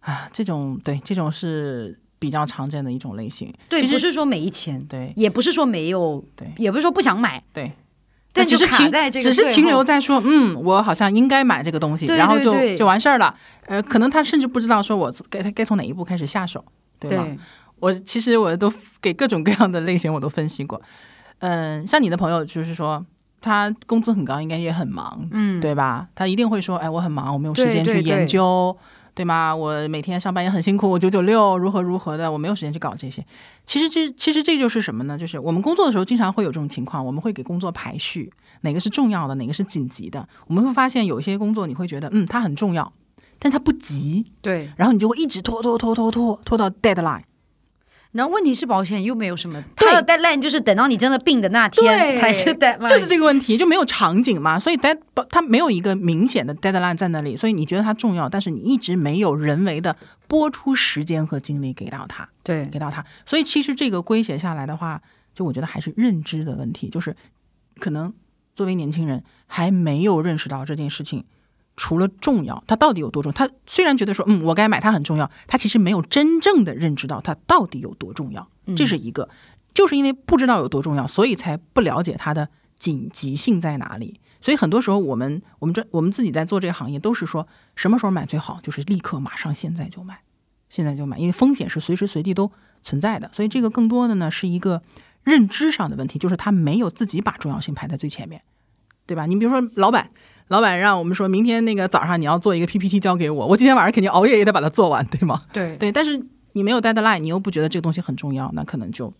[0.00, 3.52] 啊，这种对这种是比较常见的一种类型。
[3.68, 7.72] 对，不是说没钱，对也不是说没有，对也不是说不想买，对，
[8.32, 13.34] 但只是停在这个只是停留在说嗯，我好像应该买这个东西，对然后就就完事儿了。
[13.66, 16.64] 呃，可能他甚至不知道说我该该从哪一步开始下手，
[16.98, 17.26] 对吧？
[17.80, 20.80] 对我其实我都给各种各样的类型我都分析过。
[21.38, 23.04] 嗯，像你的朋友就是说
[23.40, 26.08] 他工资很高，应该也很忙，嗯，对吧？
[26.14, 28.76] 他一定会说，哎，我很忙，我没有时间去研对究，
[29.14, 29.54] 对吗？
[29.54, 33.24] 我每天上班也很辛苦，我九九六如何如何的，我没有时间去搞这些。
[33.64, 35.16] 其实这其实这就是什么呢？
[35.16, 40.28] 就是我们工作的时候经常会有这种情况，我们会给工作排序，哪个是重要的，哪个是紧急的。
[40.48, 42.92] 我们会发现有一些工作你会觉得，嗯，它很重要，
[43.38, 47.22] 但它不急，对，然后你就会一直拖拖拖拖拖拖到 deadline。
[48.12, 49.86] 然后问题是保险又没有什么，对。
[49.88, 54.98] 它的 deadline 就是等到你真的病的那天才是 deadline，就是这个问题，就没有场景嘛，所以 dead
[55.28, 59.94] 它没有一个明显的 deadline 在那里，所以你觉得它重要，但是你一直没有人为的
[60.26, 62.66] 拨出时间和精力给到它，对。
[62.66, 65.00] 给到它，所以其实这个归结下来的话，
[65.34, 67.14] 就我觉得还是认知的问题，就是
[67.78, 68.12] 可能
[68.54, 71.24] 作为年轻人还没有认识到这件事情。
[71.78, 73.32] 除了重要，它到底有多重要？
[73.32, 79.30] 他虽然觉得说，嗯，我该买它很重要，他其实没有真正的认知到它到底有多重要，这是一个。
[79.72, 84.18] 就是因为不知道有多重要，所以才不了解它的紧急性在哪里。
[84.40, 90.18] 所以很多时候，我们我们这我们自己在做这个行业，都是说什么时候买最好，就是立刻马上现在就买，
[90.68, 92.50] 现在就买，因为风险是随时随地都
[92.82, 93.30] 存在的。
[93.32, 94.82] 所以这个更多的呢是一个
[95.22, 98.42] 认知上的问题，就是他没有自己把重要性排在最前面，
[99.06, 99.26] 对吧？
[99.26, 100.10] 你比如说老板。
[100.48, 105.42] 老板让我们说明天那个早上你要做一个 PPT 交给我，我今天晚上肯定熬夜也得把它做完，对吗？
[105.52, 106.20] 对对，但是
[106.52, 109.12] 你没有 deadline，你又不觉得这个东西很重要，那可能就，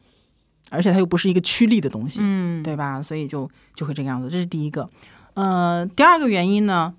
[0.70, 3.02] 而且它又不是一个趋利的东西，嗯，对吧？
[3.02, 4.88] 所以就就会这个样子，这是第一个。
[5.34, 6.94] 呃，第二个原因呢，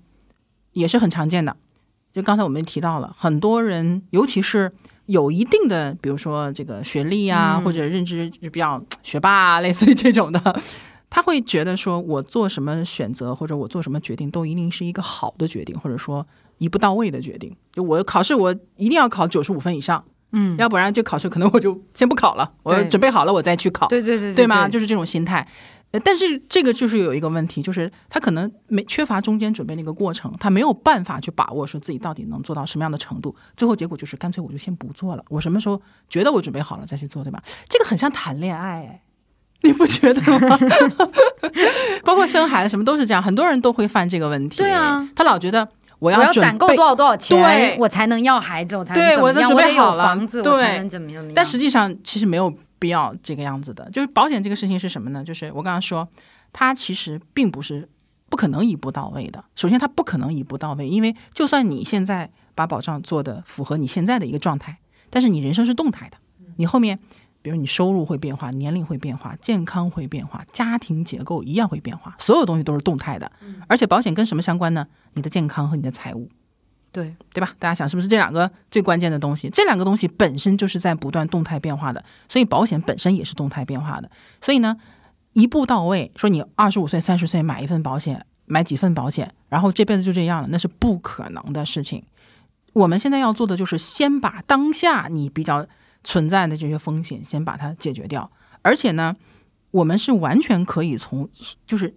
[0.72, 1.56] 也是很常见的，
[2.12, 4.70] 就刚才我们提到了，很多人尤其是
[5.06, 10.60] 有一定的，比如说这个学历啊，或者认知就比较学霸啊，类似于这种的。
[11.10, 16.24] 他会觉得说，我做什么选择或者我做什么决定，都一定是一个好的决定，或者说
[16.58, 17.54] 一步到位的决定。
[17.72, 24.68] 就我考试，我一定要考九十五分以上，嗯，要不然这考试可能我就先不考了，我准备好了我再去考，对对对对吗？
[24.68, 25.46] 就是这种心态。
[25.90, 37.42] 呃，但是这个就是有一个问题，就是他可能没缺乏中间准备的一个过程，他没有办法去把握说自己到底能做到什么样的程度，最后结果就是干脆我就先不做了，我什么时候觉得我准备好了再去做，对吧？
[37.68, 39.02] 这个很像谈恋爱，哎。
[39.62, 40.58] 你不觉得吗？
[42.02, 44.56] 包括生孩子什么都是这样，很多人都会犯这个问题。
[44.56, 51.22] 对啊，他老觉得我要攒够多少多少钱，我才能要孩子，我才对我都准备好了，房子，对，才能怎么样？
[51.34, 53.86] 但实际上其实没有必要这个样子的。
[53.90, 55.22] 就是保险这个事情是什么呢？
[55.22, 56.08] 就是我刚刚说，
[56.54, 57.86] 它其实并不是
[58.30, 59.44] 不可能一步到位的。
[59.56, 64.78] 首先，它不可能一步到位，因为就算你现在把保障做的符合你现在的一个状态，
[65.10, 66.16] 但是你人生是动态的，
[66.56, 66.98] 你后面。
[67.42, 73.30] 比如你收入会变化，年龄会变化，健康会变化，家庭结构一样会变化，所有东西都是动态的。
[73.66, 74.86] 而且保险跟什么相关呢？
[75.14, 76.28] 你的健康和你的财务，
[76.92, 77.54] 对对吧？
[77.58, 79.48] 大家想是不是这两个最关键的东西？
[79.48, 84.10] 这两个东西本身就是在不断动态变化的，所以保险本身也是动态变化的。
[84.42, 84.76] 所以呢，
[85.32, 92.04] 一步到位，说你二十五岁、三十岁买一份保险，买几份保险，然后这辈子就这样了，那是不可能的事情。
[92.74, 95.66] 我们现在要做的就是先把当下你比较。
[96.04, 98.30] 存在的这些风险，先把它解决掉。
[98.62, 99.16] 而且呢，
[99.70, 101.28] 我们是完全可以从
[101.66, 101.94] 就是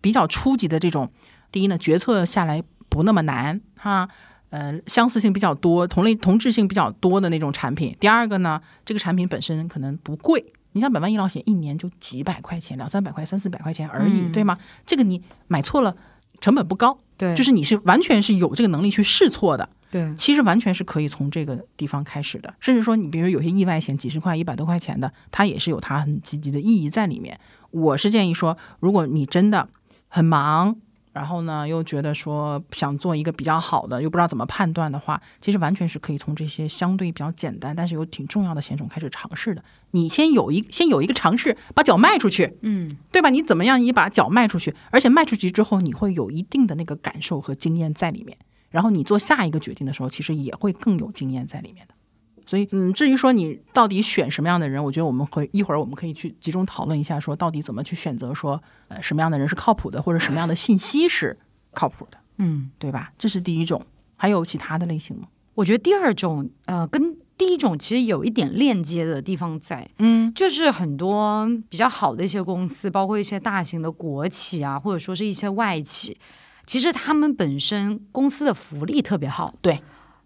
[0.00, 1.10] 比较初级的这种，
[1.52, 4.08] 第一呢，决策下来不那么难哈，
[4.50, 7.96] 呃，相似性比较多，同类同质性比较多的那种产品。
[8.00, 14.58] 第二个呢，这个产品本身可能不贵，你像百万医疗险一年就几百块钱，两三百块、三四百块钱而已，对吗？
[14.84, 15.94] 这个你买错了，
[16.40, 19.68] 成本不高，对，就是你是完全是有这个能力去试错的。
[19.90, 27.38] 对，其实完全是可以从这个地方开始的，甚至说你比如有些意外险，几十块、一百多块钱的，它也是有它很积极的意义在里面。
[27.70, 29.68] 我是建议说，如果你真的
[30.08, 30.76] 很忙，
[31.12, 39.64] 然后呢又觉得说想做一个比较好的，又不知道怎么判断的话，其实完全是可以从这些相对比较简单，但是又挺重要的险种开始尝试的。
[39.90, 43.30] 你先有一先有一个尝试，把脚迈出去，嗯，对吧？
[43.30, 43.82] 你怎么样？
[43.82, 48.38] 你把脚迈出去，而且迈出去之后，你会有一定的那个感受和经验在里面。
[48.70, 51.94] 然后你做下一个决定的时候，其实也会更有经验在里面的。
[52.46, 61.38] 所以，嗯，至于说你到底选什么样的人，我觉得我们会一会儿我们可以去集中讨论一下，说到底怎么去选择，说呃什么样的人是靠谱的，或者什么样的信息是
[61.72, 63.12] 靠谱的，嗯，对吧？
[63.16, 63.80] 这是第一种，
[64.16, 65.28] 还有其他的类型吗？
[65.54, 76.18] 我觉得第二种，呃，跟第一种其实有一点链接的地方在，嗯，就是很多比较好的一些公司，包括一些大型的国企啊，或者说是一些外企。
[76.66, 79.80] 其实他们本身公司的福利特别好，对。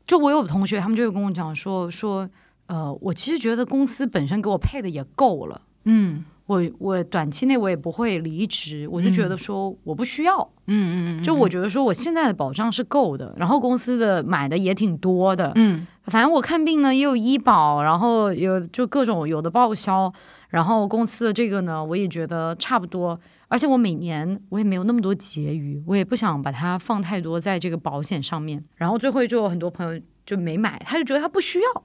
[0.07, 2.29] 就我有同学，他们就会跟我讲说说，
[2.67, 20.13] 呃，我其实觉得公司本身给我配的也够了，嗯，我我短期内我也不会离职，我就觉得说我不需要，嗯嗯嗯，就我觉得说我现在的保障是够的，然后公司的买的也挺多的，嗯，反正我看病呢也有医保，然后有就各种有的报销，
[20.51, 23.19] 然后公司的这个呢我也觉得差不多。
[23.49, 28.63] 而且我每年我也没有那么多结余，我也不想把它放太多在这个保险上面。
[28.75, 31.85] 然后最后就有很多朋友就没买，他就觉得他不需要。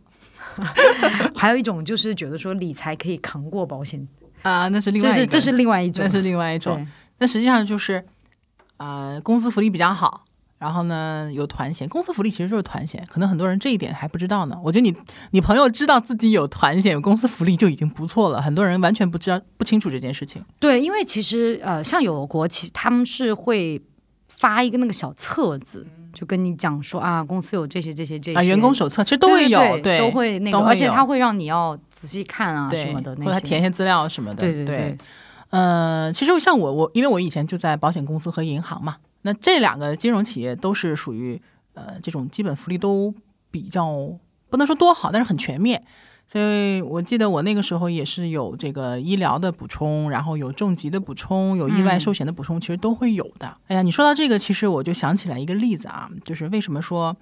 [1.36, 4.08] 还有一种就是觉得说理财可以扛过保险
[4.42, 6.86] 啊，那是另外，这是这是另外一种，那是另外一种。
[7.20, 8.04] 那实际上就是
[8.78, 10.26] 啊，公司福利比较好，
[10.60, 14.46] 然后呢有团险，公司福利其实就是团险，可能很多人这一点还不知道。
[14.48, 14.58] 呢。
[14.62, 14.96] 我觉得你
[15.32, 20.44] 你朋友知道自己有团险、有公司福利就已经不错了，很多人完全不知道不清楚这件事情。
[20.60, 23.82] 对，因为其实呃，像有的国企他们是会
[24.28, 28.40] 发一个那个小册子，就跟你讲说啊，公司有这些这些这些。
[28.40, 34.66] 啊，员工手册其实都会有，对对，都会那个，而且他会让你要仔细看啊什么的，或者他填一些资料什么的，对对。
[34.66, 34.98] 对，
[35.52, 41.42] 呃，其实像我我因为我以前就在保险公司和银行嘛，那这两个金融企业都是属于
[41.74, 43.14] 呃这种基本福利都
[43.52, 43.94] 比较
[44.50, 45.84] 不能说多好，但是很全面。
[46.28, 53.58] 所以我记得我那个时候也是有这个医疗的补充，然后有重疾的补充，有意外嗯寿险的补充，其实都会有的。
[53.66, 57.18] 哎呀，你说到这个，其实我就想起来一个例子啊，就是为什么说，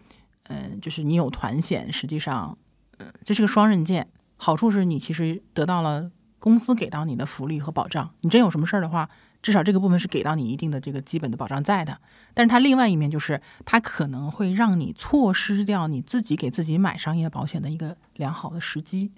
[0.50, 2.58] 嗯、就是你有团险，实际上，
[3.00, 4.10] 嗯、这是个双刃剑。
[4.36, 9.10] 好处是你其实得到了公司给到你的福利和保障，你真有什么事儿的话，
[9.48, 11.98] 至少这个部分是给到你一定的这个基本的保障在的。
[12.34, 19.10] 但是它另外一面就是，它可能会让你错失掉你自己给自己买商业保险的一个良好的时机。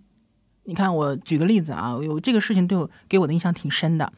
[0.65, 4.13] 你看，我举个例子啊，有这个事情对我给我的印象挺深的。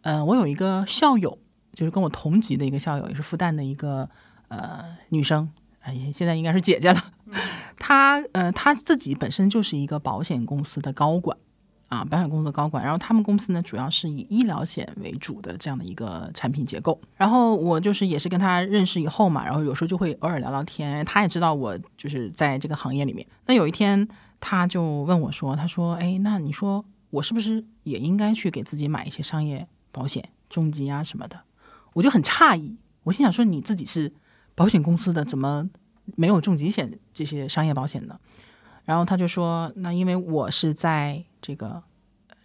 [0.00, 1.38] 呃，我有一个校友，
[1.74, 4.10] 就是跟我同级的一个校友，也是复旦的一个
[4.48, 5.48] 呃女生，
[5.82, 7.00] 哎，现在应该是姐姐了。
[7.76, 11.38] 她呃，她自己本身就是一个保险公司的高管
[11.92, 12.82] 啊，保险公司的高管。
[12.82, 16.98] 然后他们公司呢，主要是以医疗险为主的这样的一个产品结构。
[17.16, 21.04] 然后我就是也是跟他认识以后嘛，然后有时候就会偶尔聊聊天。
[21.04, 23.26] 他也知道我就是在这个行业里面。
[23.44, 24.08] 那有一天，
[24.40, 31.38] 他就问我说：“他说，哎，那你说我是不是也应该去给自己买一些商业保险、重疾啊什么的？”
[31.92, 34.10] 我就很诧异，我心想说：“你自己是
[34.54, 35.68] 保险公司的，怎么
[36.16, 38.18] 没有重疾险这些商业保险呢？”
[38.86, 41.82] 然后他就说：“那因为我是在这个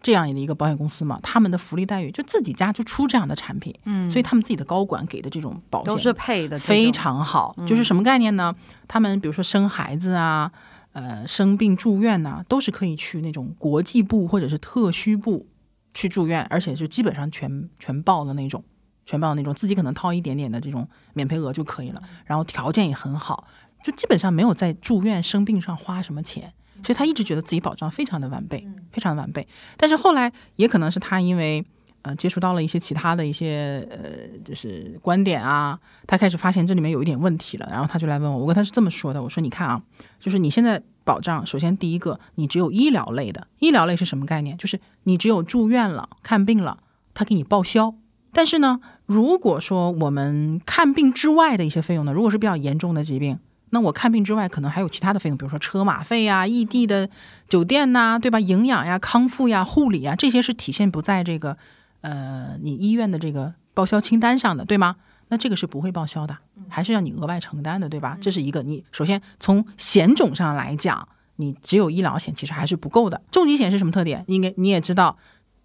[0.02, 7.56] 这样的一个保险公司嘛，他们的福利待遇就自己家就出这样的产品，嗯，所以他们自己的高管给的这种保险都是配的，非常好。
[7.66, 8.54] 就是什么概念呢？
[8.88, 10.52] 他们比如说生孩子啊，
[10.92, 15.48] 呃，生病住院呐、都是可以去那种国际部或者是特需部
[15.94, 18.64] 去住院，而且是基本上全全报的那种，
[19.06, 23.48] 全报的那种，自己可能掏一点点的这种免赔额就可以了，然后条件也很好，
[23.84, 26.54] 就基本上没有在住院生病上花什么钱。
[26.84, 29.48] 所以他一直觉得自己保障非常的完备，非常的完备。
[29.76, 31.66] 但是后来也可能是他因为
[32.04, 39.82] 呃接触到了一些其他的一些呃就是观点啊，他开始发现这里面有一点问题了，然后他就来问我，我跟他是这么说的，我说你看啊，
[40.20, 44.58] 就是你现在保障，首先第一个你只有医疗类的，医疗类是什么概念？
[44.58, 46.80] 就是你只有住院了、看病了，
[47.14, 47.96] 他给你报销。
[48.34, 53.40] 但是呢，如果说我们看病之外的一些费用呢，如果是比较严重的疾病，
[53.70, 57.10] 那我看病之外可能还有其他的费用，比如说车马费呀、异地的
[57.50, 58.40] 酒店呐、对吧？
[58.40, 61.58] 营养呀、康复呀、护理呀，这些是体现不在这个
[62.02, 64.96] 呃你医院的这个报销清单上的，对吗？
[65.30, 66.38] 那这个是不会报销的，
[66.70, 68.18] 还是要你额外承担的，对吧？
[68.22, 71.06] 这是一个你首先从险种上来讲，
[71.36, 73.22] 你只有医疗险其实还是不够的。
[73.30, 74.24] 重疾险是什么特点？
[74.28, 75.18] 应该你也知道，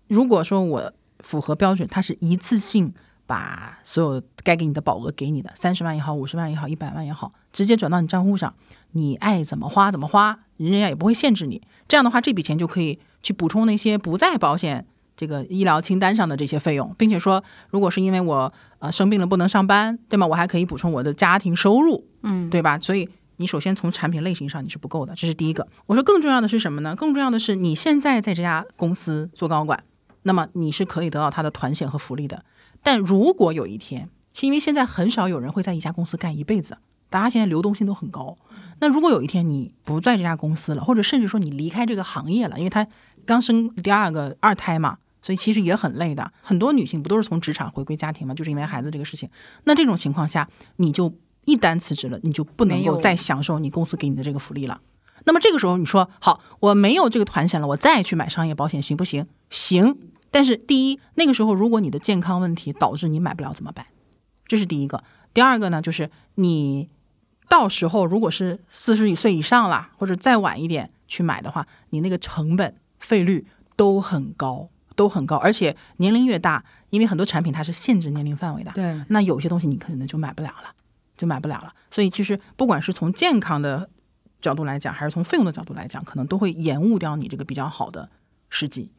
[0.09, 2.93] 如果说我符合标准，它是一次性
[3.25, 8.55] 把所有该给你的保额给你的，三十万也好，五十万也好，一百万也好，直接转到你账户上，
[8.93, 11.63] 你爱怎么花怎么花，人家也不会限制你。
[11.87, 14.87] 这样的话，这笔钱就可以去补充那些不在保险
[15.17, 20.27] 这个医疗清单上的这些费用，并且说，如果是因为我呃生病了不能上班，对吗？
[20.27, 22.79] 我还可以补充我的家庭收入，嗯，对吧？
[22.79, 25.69] 所以你首先从产品类型上你是不够的，这是第一个。
[25.87, 26.97] 我说更重要的是什么呢？
[26.97, 29.85] 更重要的是你现在在这家公司做高管，
[30.23, 32.45] 那么你是可以得到他的团险和福利的。
[32.83, 36.79] 但如果有一天，是因为现在很少有人会在一家公司干一辈子，
[37.11, 38.37] 大家现在流动性都很高。
[38.81, 42.87] 那如果有一天你不在这家公司了，或者甚至说你离开这个行业了，因为他
[43.25, 46.33] 刚生第二个二胎嘛，所以其实也很累的。
[46.41, 49.29] 很多女性不都是从职场回归家庭嘛，就是因为孩子这个事情。
[49.65, 51.15] 那这种情况下，你就
[51.45, 54.81] 一旦辞职了，你就不能够再享受你公司给你的这个福利了。
[55.25, 59.27] 那么这个时候你说好，我没有这个团险了，我再去买商业保险行不行？
[59.51, 59.97] 行。
[60.33, 63.87] 但是第一，那个时候如果你的健康问题导致你买不了怎么办？
[64.47, 65.03] 这是第一个。
[65.35, 66.89] 第二个呢，就是你
[67.49, 80.75] 到时候如果是四十岁以上啦，或者再晚一点去买的话，你那个成本费率都很高，都很高，而且年龄越大，因为很多产品它是限制年龄范围的，对，那有些东西你可能就买不了了，
[81.17, 81.75] 就买不了了。
[81.91, 83.89] 所以其实不管是从健康的
[84.41, 88.11] 角度来讲，还是从费用的角度来讲，可能都会延误掉你这个比较好的
[88.51, 88.91] 时机。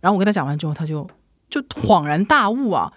[0.00, 1.08] 然后我跟他讲完之后，他就
[1.48, 2.92] 就恍然大悟啊，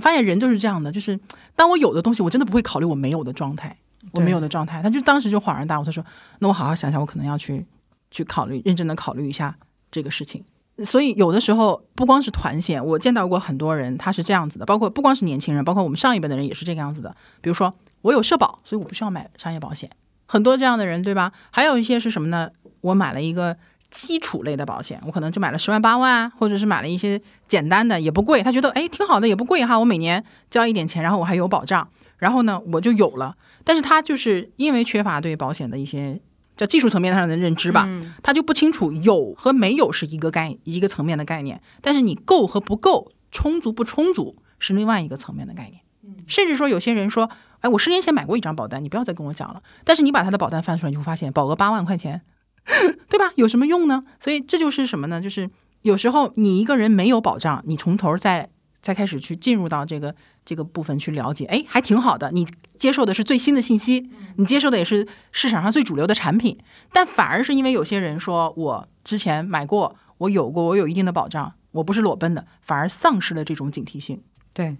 [0.00, 1.18] 发现人就是这样的，就是
[1.56, 3.76] 当我有的东西，我真的不会考虑我没有的状态，
[4.12, 4.82] 我没有的状态。
[4.82, 6.04] 他就当时就恍然大悟，他说
[6.40, 7.66] ：“那我好好想想，我可能要去
[8.10, 9.56] 去考虑，认真的考虑一下
[9.90, 10.44] 这个事情。”
[10.84, 17.14] 所以有的时候不光是团险，我见到过很多人他是这样子的，包括不光是年轻人，包括我们上一辈的人也是这个样子的。
[17.40, 19.90] 比如说我有社保，所以我不需要买商业保险。
[20.26, 21.32] 很多这样的人，对吧？
[21.50, 22.50] 还有一些是什么呢？
[22.80, 23.56] 我买了一个
[23.92, 28.42] 基础类的保险，我可能就买了十万八万，或者是买了一些简单的，也不贵。
[28.42, 31.86] 他觉得哎挺好的，也不贵哈，我每年交一点钱，然后我还有保障，
[32.16, 33.36] 然后呢我就有了。
[33.62, 36.20] 但是他就是因为缺乏对保险的一些
[36.56, 37.88] 叫技术层面上的认知吧，
[38.22, 45.82] 他就不清楚有和没有是一个概一个层面的概念，但是你够和不够，充足不充足是另外一个层面的概念。
[46.26, 47.30] 甚至说有些人说。
[47.62, 49.62] 哎，我十年前买过一张保单，你不要再跟我讲了。
[49.84, 52.20] 但是你把他的保单翻出来，你会发现保额八万块钱，
[53.08, 53.32] 对吧？
[53.36, 54.02] 有什么用呢？
[54.20, 55.20] 所以这就是什么呢？
[55.20, 55.50] 就是
[55.82, 58.48] 有时候你一个人没有保障，你从头再
[58.80, 62.30] 再开始去进入到这个这个部分去了解，哎，还挺好的。
[62.32, 62.46] 你
[62.76, 66.58] 接受的是最新的信息，你接受的也是市场上最主流的产品，
[66.92, 74.22] 但反而是因为有些人说我之前买过，我有过，我有一定的保障，我不是裸奔的，反而丧失了这种警惕性。
[74.52, 74.76] 对。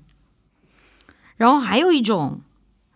[1.36, 2.40] 然后还有一种。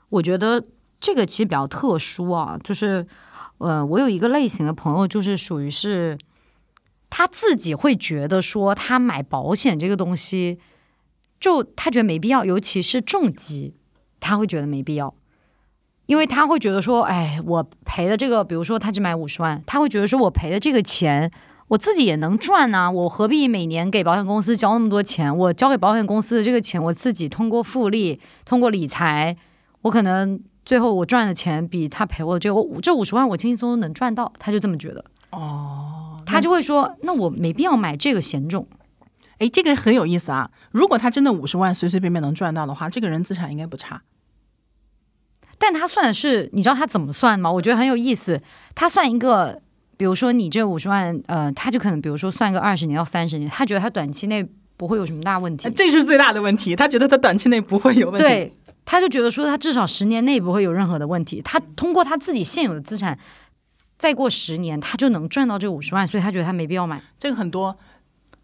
[0.09, 0.65] 我觉得
[1.01, 3.05] 这个其实比较特殊啊，就是，
[3.59, 6.19] 呃，我有一个类型的朋友，就是属于是，
[7.09, 10.59] 他自己会觉得说，他买保险这个东西，
[11.41, 13.75] 就他觉得没必要，尤其是重疾，
[14.21, 15.15] 他会觉得没必要，
[16.07, 21.31] 因为他会觉得说，哎，我赔的这个，比如说他只买五十万，他会觉得说我赔的这个钱，
[21.69, 25.37] 我自己也能赚啊，我何必每年给保险公司交那么多钱？
[25.37, 29.37] 我交给保险公司的这个钱，我自己通过复利，通过理财。
[29.83, 38.67] 我可能最后我赚的钱比他赔我这我这五十万我轻轻松松能赚到，他就这么觉得哦，他就会说那我没必要买这个险种。
[39.39, 40.51] 哎，这个很有意思啊！
[40.71, 44.03] 如果他真的五十万随随便便能赚到的话，这个人资产应该不差。
[45.59, 47.53] 但他算的是你知道他怎么算吗？
[47.53, 48.41] 我觉得很有意思。
[48.75, 49.61] 他算一个，
[49.99, 54.43] 比如说你这五十万，呃，他就可能比如说算个二十年到三十年，他觉得他短期内
[54.79, 55.69] 不会有什么大问题。
[55.71, 58.27] 这是最大的问题，他觉得他短期内不会有问题。
[58.27, 58.57] 对。
[58.87, 61.43] 他就觉得说，他至少十年内不会有任何的问题。
[61.43, 63.19] 他通过他自己现有的资产，
[63.99, 67.03] 再过十年，他就能赚到这五十万，所以他觉得他没必要买。
[67.19, 67.77] 这个很多，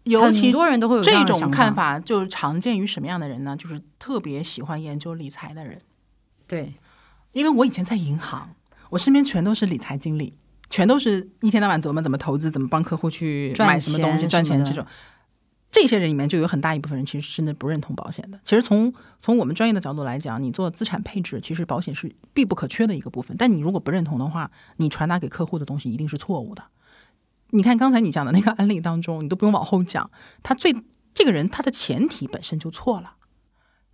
[0.03, 3.55] 尤其很多人都会有这种看法，就是常见于什么样的人呢？
[3.55, 5.79] 就是特别喜欢研究理财的人。
[6.45, 6.73] 对，
[7.31, 8.53] 因为我以前在银行，
[8.89, 10.33] 我身边全都是理财经理，
[10.69, 14.85] 全都是一天到晚琢磨怎么投资，怎么帮客户去买什么东西赚钱这种。
[15.73, 18.39] 这些人里面就有很大一部分人其实真的不认同保险的。
[18.43, 23.35] 其实从从我们专业的角度来讲，你做资产配置，其实保险是必不可缺的一个部分。
[23.39, 26.63] 但你如果不认同的话，你传达给客户的东西一定是错误的。
[27.49, 30.11] 你看刚才你讲的那个案例当中，你都不用往后讲，
[30.43, 30.75] 他最
[31.11, 33.15] 这个人他的前提本身就错了。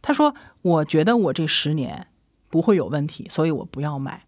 [0.02, 2.08] 他说：“我觉得我这十年
[2.50, 4.26] 不会有问题，所以我不要买。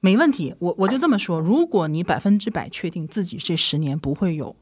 [0.00, 1.38] 没问题，我我就这么说。
[1.38, 4.56] 如果你百分之百确定自己这十年不会有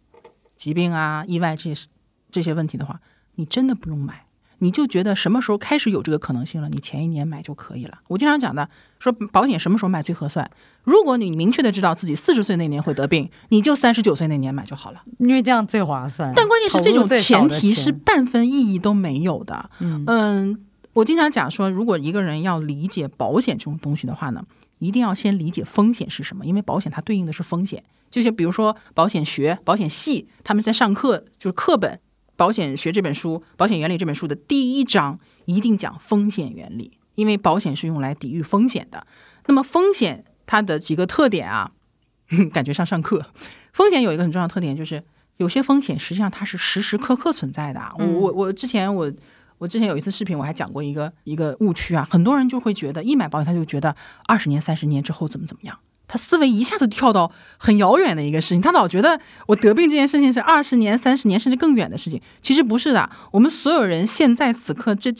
[0.54, 1.88] 疾病啊、意外这些。”
[2.36, 3.00] 这些问题的话，
[3.36, 4.26] 你真的不用买，
[4.58, 8.00] 你就觉得什么时候开始有这个可能性了，你前一年买就可以了。
[8.08, 8.68] 我经常讲的，
[8.98, 10.50] 说保险什么时候买最合算？
[10.84, 16.30] 如果你明确的知道自己四十岁那年会得病，你就三十九岁那年买就好了，因为这样最划算。
[16.36, 19.70] 但关键是这种前提是半分意义都没有的。
[19.80, 20.62] 嗯，
[20.92, 24.44] 我经常讲说，如果一个人要理解保险这种东西的话呢，
[24.78, 27.82] 一定要先理解风险是什么，因为保险它对应的是风险。
[28.08, 31.98] 就像比如说保险学、保险系，他们在上课就是课本。
[32.36, 39.06] 保险学这本书《保险原理》这本书的第一章一定讲风险原理，因为保险是用来抵御风险的。
[39.46, 41.72] 那么风险它的几个特点啊，
[42.52, 43.26] 感觉上上课。
[43.72, 45.02] 风险有一个很重要的特点，就是
[45.38, 47.80] 有些风险实际上它是时时刻刻存在的。
[47.98, 49.12] 我我我之前我
[49.58, 53.94] 我之前有一次视频我还讲过一个一个误区啊，很多人就会觉得一买保险他就觉得
[54.26, 55.78] 二十年三十年之后怎么怎么样。
[56.08, 62.20] 他思维一下子跳到很遥远的一个事情，他老觉得我得病这件事情是二十年、三十年甚至更远的事情。
[62.40, 65.12] 其实不是的，我们所有人现在此刻这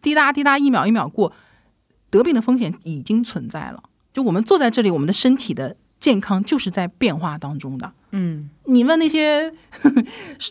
[0.00, 1.32] 滴答滴答一秒一秒过，
[2.10, 3.82] 得病的风险已经存在了。
[4.12, 7.92] 就我们坐在这里，我们的身体的健康就是在变化当中的。
[8.10, 9.50] 嗯，你问那些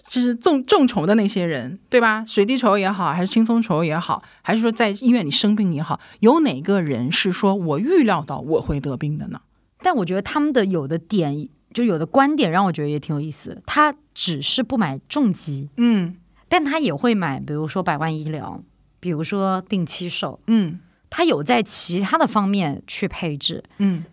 [0.07, 2.25] 就是众众筹的那些人，对吧？
[2.27, 9.41] 水滴筹也好，还是轻松筹也好，还是说在医院里生病也好，有哪个人是说我预料到我会得病的呢？
[9.81, 13.61] 但我觉得他们的有的点，就有的观点让我觉得也挺有意思。
[13.65, 16.15] 他只是不买重疾，嗯，
[16.47, 18.61] 但他也会买，比如说百万医疗，
[18.99, 20.79] 比如说定期寿，嗯，
[21.09, 24.03] 他有在其他的方面去配置，嗯，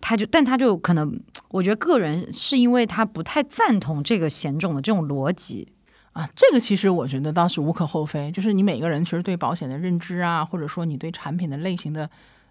[0.00, 5.68] 他就，但他就可能，我觉得个人是因为他不太赞同这个险种的这种逻辑
[6.12, 6.28] 啊。
[6.34, 12.08] 这个其实我觉得倒是无可厚非，就是你每个人其实对保险的认知啊，或者说你对产品的类型的。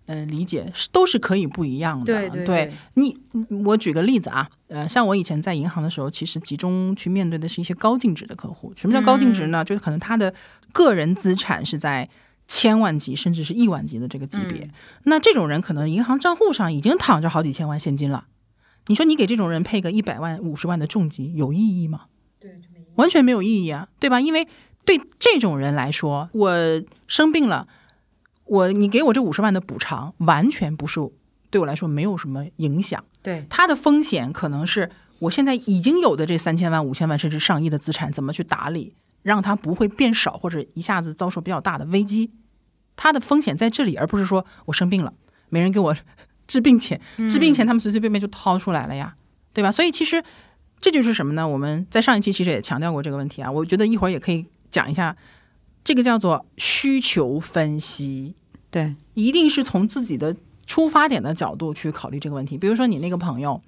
[0.09, 2.05] 呃，理解是都是可以不一样的。
[2.05, 3.15] 对对对，你
[3.63, 8.73] 我举个例子啊，呃，像我以前在银行的时候，其实集中去面对的是一些高净值的客户。
[8.75, 9.63] 什么叫高净值呢？
[9.63, 10.33] 就是可能他的
[10.73, 12.09] 个人资产是在
[12.47, 14.61] 千万级甚至是亿万级的这个级别。
[14.61, 14.71] 嗯
[15.03, 18.25] 那这种人可能银行账户上已经躺着好几千万现金了，
[18.87, 22.05] 你说你给这种人配个一百万、五十万的重疾有意义吗？
[22.39, 22.59] 对，
[22.95, 24.19] 完全没有意义啊，对吧？
[24.19, 24.47] 因为
[24.85, 26.51] 对这种人来说，我
[27.05, 27.67] 生病了，
[28.49, 30.99] 我你给我这五十万的补偿，完全不是
[31.49, 33.03] 对我来说没有什么影响。
[33.21, 34.89] 对，它的风险可能是
[35.19, 42.31] 我现在已经有的这三千万、五千万甚至上亿的资产，怎么去打理，让它不会变少，或者一下子遭受比较大的危机。
[42.95, 45.13] 它的风险在这里，而不是说我生病了，
[45.49, 45.95] 没人给我
[46.47, 49.15] 治病钱，治病钱他们随随便便就掏出来了呀，
[49.53, 49.71] 对吧？
[49.71, 50.23] 所以其实
[50.81, 51.47] 这就是什么呢？
[51.47, 55.15] 我们在上一期其实也强调过这个问题啊，我觉得一会儿也可以讲一下，
[55.83, 58.35] 这个叫做需求分析。
[58.71, 62.57] 对，一定是从自己的出发点的角度去考虑这个问题。
[62.57, 63.61] 比如说你那个朋友，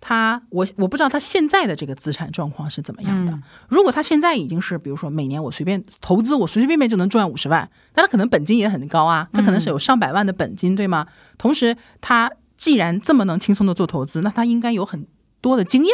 [0.00, 3.32] 他我我不知道他现在的这个资产状况是怎么样的。
[3.32, 11.06] 嗯如果他现在已经是，比如说每年我随便投资，我随随便便就能赚五十万，那他可能本金也很高啊，他可能是有上百万的本金，对吗？
[11.36, 15.06] 同时，他既然这么能轻松的做投资，那他应该有很
[15.40, 15.92] 多的经验。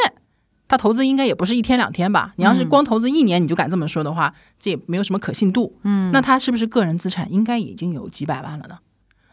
[0.70, 2.32] 他投资应该也不是一天两天吧？
[2.36, 5.76] 你要是光投资一年，你就敢这么说的话，这也没有什么可信度。
[5.82, 8.78] 嗯，那他是不是个人资产应该已经有几百万了呢？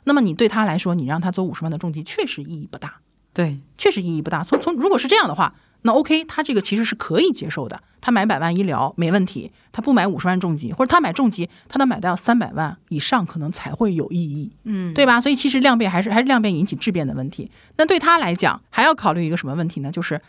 [0.06, 2.96] 那么你对他来说，你让他做五十万的重疾，确实意义不大，
[3.34, 4.44] 对，确实意义不大。
[4.44, 7.84] 从从如果是这样的话，那 OK，他这个其实是可以接受的。
[8.02, 15.22] 他买百万医疗没问题，他不买五十万重疾，或者他买重疾，他能买到三百万以上，可能才会有意义，嗯，对吧？
[15.22, 17.52] 所以其实量变还是还是量变引起质变的问题。
[17.76, 19.92] 那对他来讲，还要考虑一个什么问题呢？
[19.92, 20.20] 就是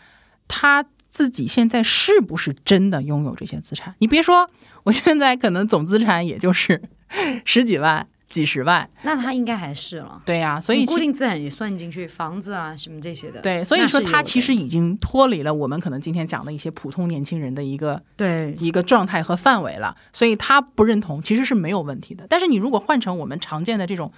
[0.47, 3.95] 他自己现在是不是真的拥有这些资产？
[3.99, 4.49] 你别说，
[4.83, 6.81] 我现在可能总资产也就是
[7.43, 10.21] 十几万、几十万，那他应该还是了。
[10.23, 13.41] 对呀、所以固定资产也算进去，房子啊什么这些的。
[13.41, 22.27] 对，所以说他其实已经脱离了我们可能今天讲的一些普通年轻人的一个对，一个状态和范围了，所以他不认同其实是没有问题的。
[22.29, 24.13] 但是你如果换成我们常见的这种，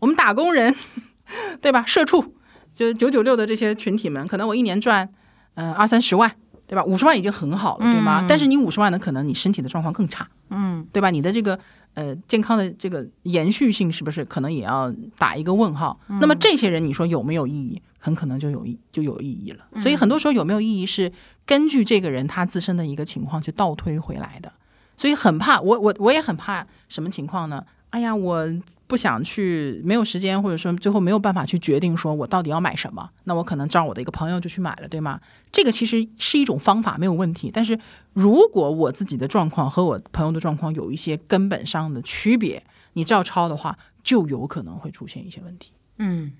[0.00, 0.74] 我们打工人，
[1.62, 1.84] 对吧？
[1.86, 2.34] 社畜，
[2.74, 5.14] 就九九六的这些群体们，可能我一年赚嗯、
[5.54, 6.30] 呃二三十万，
[6.66, 6.84] 对吧？
[6.84, 8.20] 五十万已经很好了，对吗？
[8.22, 11.10] 嗯但是你五十万呢，可能你身体的状况更差，嗯，对吧？
[11.10, 11.58] 你的这个
[11.94, 15.98] 呃健康的这个延续性是不是可能也要打一个问号？
[16.20, 17.80] 那么这些人你说有没有意义？
[17.98, 19.64] 很可能就有意就有意义了。
[19.80, 21.12] 所以很多时候有没有意义是
[21.46, 24.52] 根据这个人他自身的一个情况去倒推回来的。
[24.96, 27.64] 所以很怕，我我我也很怕什么情况呢？
[27.92, 28.48] 哎呀，我
[28.86, 35.20] 不想去，没有时间，或者说最后没有办法去决定说我到底要买什么，那我可能照我的一个朋友就去买了，对吗？
[35.52, 37.50] 这个其实是一种方法，没有问题。
[37.52, 37.78] 但是
[38.14, 42.64] 如果我自己的状况和我朋友的状况有一些根本上的区别，
[42.94, 45.72] 你照抄的话，就有可能会出现一些问题。
[45.98, 46.32] 嗯，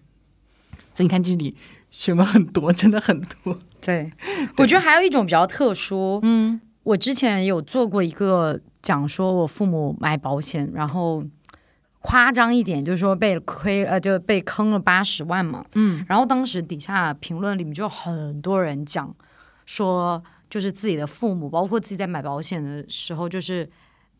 [0.94, 1.55] 所以你看这里
[1.90, 3.59] 学了很多，真的很多。
[3.82, 4.11] 对，
[4.57, 11.22] 我觉得还有一种比较特殊，嗯我之前有做过一个讲说，我父母买保险，然后
[12.03, 15.64] 夸张一点，就是说被亏呃，就被坑了八十万嘛。
[15.74, 19.14] 嗯然后当时底下评论里面就很多人讲
[19.64, 23.70] 说，就是自己的父母，包括自己在买保险的时候，就是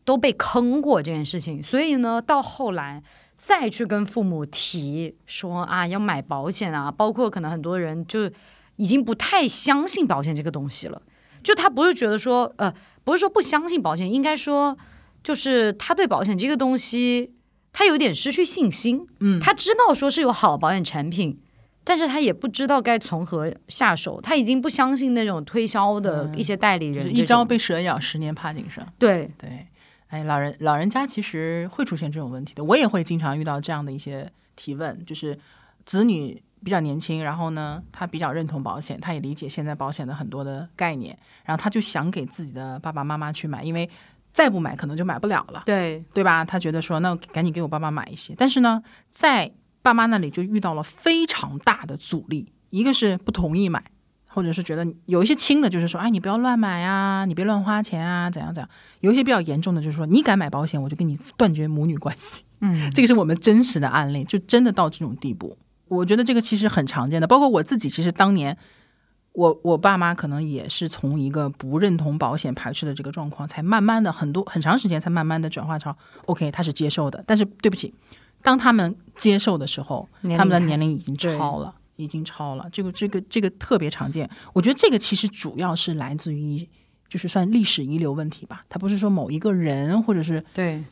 [0.05, 1.61] 都被坑过这件事情。
[1.61, 3.03] 所以呢，到后来
[3.35, 8.31] 再去跟父母提说啊，要买保险啊，包括可能很多人就
[8.77, 11.01] 已经不太相信保险这个东西了。
[11.43, 12.73] 就他不是觉得说，呃，
[13.03, 14.77] 不是说不相信保险，应该说
[15.21, 17.33] 就是他对保险这个东西，
[17.73, 19.05] 他有点失去信心。
[19.19, 21.37] 嗯他知道说是有好保险产品，
[21.83, 28.85] 但是他也不知道该从何下手，他已经不相信那种推销的一些代理人一朝被蛇咬，十年怕井绳。
[28.97, 29.67] 对对，
[30.07, 35.37] 哎，老人老人家其实会出现这种问题的，我也会经常遇到这样的一些提问，就是
[35.85, 43.89] 子女比较年轻，然后呢，他比较认同保险，他也理解现在保险的很多的概念，然后他就想给自己的爸爸妈妈去买，因为
[44.33, 46.43] 再不买可能就买不了了，对对吧？
[46.43, 49.49] 他觉得说，那赶紧给我爸妈买一些，但是呢，在
[49.81, 53.83] 爸妈那里就遇到了非常大的阻力，一个是不同意买。
[54.35, 58.67] 或者是觉得有一些轻的，就是说，哎，你不要乱买啊，你别乱花钱啊，怎样怎样。
[59.01, 62.41] 有一些比较严重的，就是说，你敢买保险，我就跟你断绝母女关系。
[62.61, 65.55] 嗯，这个是我们真实的案例，就真的到这种地步。
[65.87, 68.57] 我觉得这个其实很常见的，包括我自己，其实当年
[69.33, 75.93] 我我爸妈可能也是从一个不认同保险、排斥的这个状况，才慢慢的很多很长时间才慢慢的转化成
[76.25, 77.23] OK，他是接受的。
[77.27, 77.93] 但是对不起，
[78.41, 80.07] 当他们接受的时候，
[80.37, 81.75] 他们的年龄已经超了。
[81.95, 84.27] 已经超了，这个这个这个特别常见。
[84.51, 86.67] 我觉得这个其实主要是来自于，
[87.07, 88.65] 就是算历史遗留问题吧。
[88.67, 90.83] 他不是说某一个人，或者是对，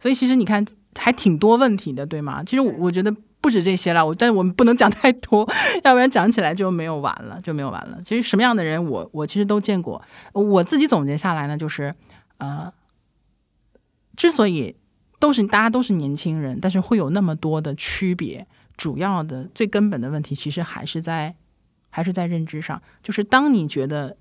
[0.00, 0.66] 所以其实你看
[0.98, 2.42] 还挺多问题的，对吗？
[2.42, 5.48] 其实我我觉得不止这些了，我但我们不能讲太多，
[5.84, 7.98] 要不然讲起来就没有完了，就没有完了。
[8.04, 10.00] 其实什么样的人我，我其实都见过。
[10.32, 11.94] 我自己总结下来呢，就是
[12.38, 12.72] 呃，
[14.16, 14.76] 之所以
[15.18, 18.46] 都是大家都是年轻人，但是会有那么多的区别。
[18.76, 21.34] 主要的最根本的问题，其实还是在
[21.90, 22.80] 还是在认知上。
[23.02, 24.16] 就是当你觉得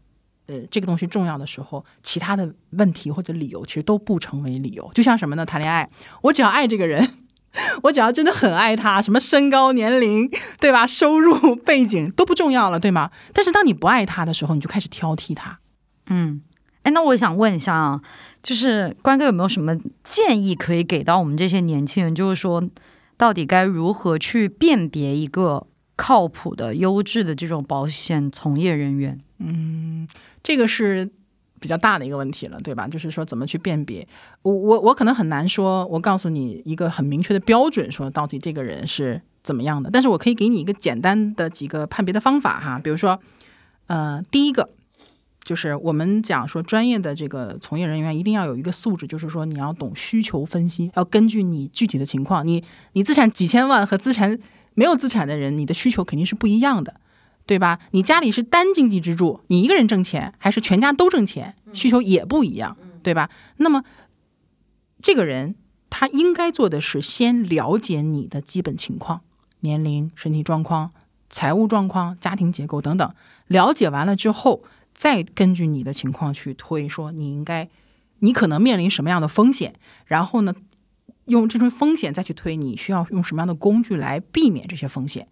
[0.48, 4.92] 呃这个东西重要的时候，其他的问题或者理由其实都不成为理由。
[4.94, 5.46] 就像什么呢？
[5.46, 5.90] 谈恋爱，
[6.24, 7.10] 我只要爱这个人，
[7.84, 10.30] 我只要真的很爱他，什么身高、年龄，
[10.60, 10.86] 对吧？
[10.86, 13.12] 收入背景都不重要了，对吗？
[13.34, 15.60] 但是当你不爱他的时候，你就开始挑剔他。
[16.08, 16.42] 嗯，
[16.84, 18.02] 哎，那我想问一下啊，
[18.42, 22.14] 就是关哥有没有什么建议可以给到我们这些年轻人？
[22.14, 22.64] 就是说，
[23.18, 29.20] 到底该如何去辨别一个靠谱的、优质的这种保险从业人员？
[29.40, 30.08] 嗯
[30.44, 31.10] 这个是
[31.60, 32.88] 比较大的一个问题了，对吧？
[32.88, 34.08] 就是说怎么去辨别，
[34.42, 39.90] 我我我可能很难说，我告诉你一个很明确的标准，说到底这个人是怎么样的。
[39.92, 43.20] 但是我可以给你一个简单的几个判别的方法哈，比如说，
[43.88, 44.70] 呃，第一个
[45.44, 54.38] 就是我们讲说专业的这个从业人员一定要有一个素质，就是说你要懂需求分析，要根据你具体的情况，你你资产几千万和资产
[54.76, 56.96] 没有资产的人，你的需求肯定是不一样的。
[57.50, 57.80] 对吧？
[57.90, 63.32] 你家里是单经济支柱，你一个人挣钱，还是全家都挣钱，需求也不一样，对吧？
[63.58, 63.84] 那么，
[65.02, 65.56] 这个人
[65.90, 69.22] 他应该做的是先了解你的基本情况、
[69.62, 70.92] 年龄、身体状况、
[71.28, 73.12] 财务状况、家庭结构等等。
[73.48, 74.62] 了解完了之后，
[74.94, 77.68] 再根据你的情况去推，说你应该，
[78.20, 79.74] 你可能面临什么样的风险，
[80.06, 80.54] 然后呢，
[81.26, 85.28] 用这种风险再去推，你需要用什么样的工具来避免这些风险。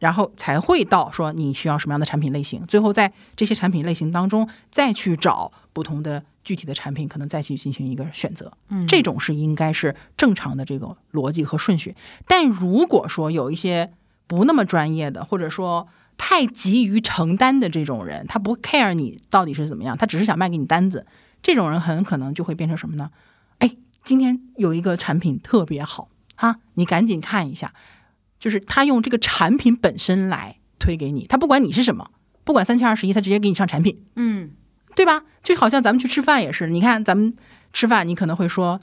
[0.00, 8.50] 然后才会到说你需要什么样的产品类型，最后在这些产品类型当中再去找不同的具体的产品，可能再去进行一个选择。
[8.70, 11.94] 嗯这种是应该是正常的这个逻辑和顺序。
[12.26, 13.92] 但如果说有一些
[14.26, 15.86] 不那么专业的，或者说
[16.16, 21.06] 太急于承担的这种人，他不 care 你到底是怎么样，他只是想卖给你单子，
[21.42, 23.10] 这种人很可能就会变成什么呢？
[23.58, 23.70] 哎，
[24.02, 27.74] 今天有一个产品特别好啊，你赶紧看一下。
[28.40, 32.10] 就是他用这个产品本身来推给你，他不管你是什么，
[32.42, 34.50] 不管三七二十一，他直接给你上产品，嗯
[34.96, 35.22] 对吧？
[35.44, 37.36] 就好像咱们去吃饭也是，你看咱们
[37.72, 38.80] 吃饭，你可能会说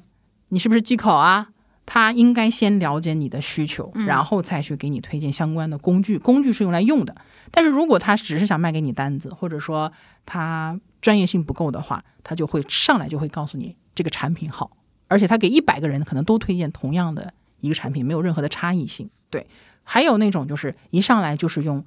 [0.50, 1.50] 你是不是忌口啊？
[1.86, 6.18] 他应该先了解你的需求，然后再去给你推荐相关的工具。
[6.18, 7.16] 工具是用来用的，
[7.50, 9.92] 但是如果他只是想卖给你单子，或者说
[10.26, 14.72] 他专业性不够的话，他就会上来就会告诉你这个产品好，
[15.08, 19.10] 而且他给一百个人可能都推荐同样的一个产品，没有任何的差异性。
[19.30, 19.48] 对，
[19.84, 21.86] 还有那种就是一上来就是用，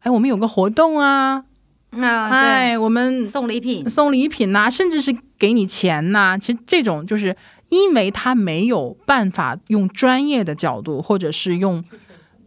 [0.00, 1.44] 哎，我们有个活动啊，
[1.90, 7.36] 啊，哎，我们，送礼品，送礼品呐、甚至是给你钱呐、其实这种就是
[7.68, 11.84] 因为他没有办法用专业的角度，或者是用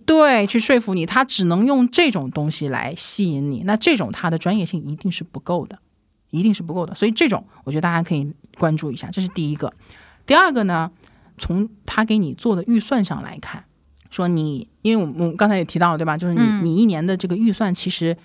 [0.06, 3.64] 对去说服你，他只能用这种东西来吸引你。
[3.66, 5.80] 那这种他的专业性一定是不够的，
[6.32, 6.96] 一定是不够的。
[6.96, 9.72] 所以这种我觉得大家可以关注一下，这是第一个。
[10.26, 10.92] 第二个呢，
[11.38, 13.66] 从他给你做的预算上来看，
[14.12, 16.16] 说你，因为我们我们刚才也提到了，对吧？
[16.16, 18.16] 就是你、嗯你一年的这个预算，其实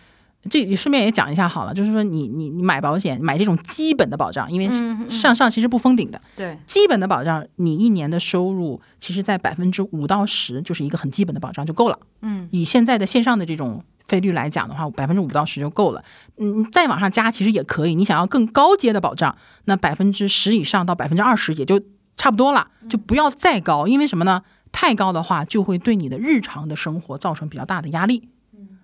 [0.51, 4.69] 这里顺便也讲一下好了，就是说你你你买保险买这种基本的保障，因为
[5.09, 11.99] 上上其实不封顶的，对，基本的保障，你一年的收入其实在百分之五到十就是一个很基本的保障就够了。
[12.21, 16.05] 嗯以现在的线上的这种费率来讲的话，百分之五到十就够了。
[16.39, 17.95] 嗯，再往上加其实也可以。
[17.95, 21.81] 你想要更高阶的保障，那百分之十以上到百分之二十也就
[22.17, 23.87] 差不多了，就不要再高。
[23.87, 24.43] 因为什么呢？
[24.79, 28.29] 太高的话就会对你的日常的生活造成比较大的压力，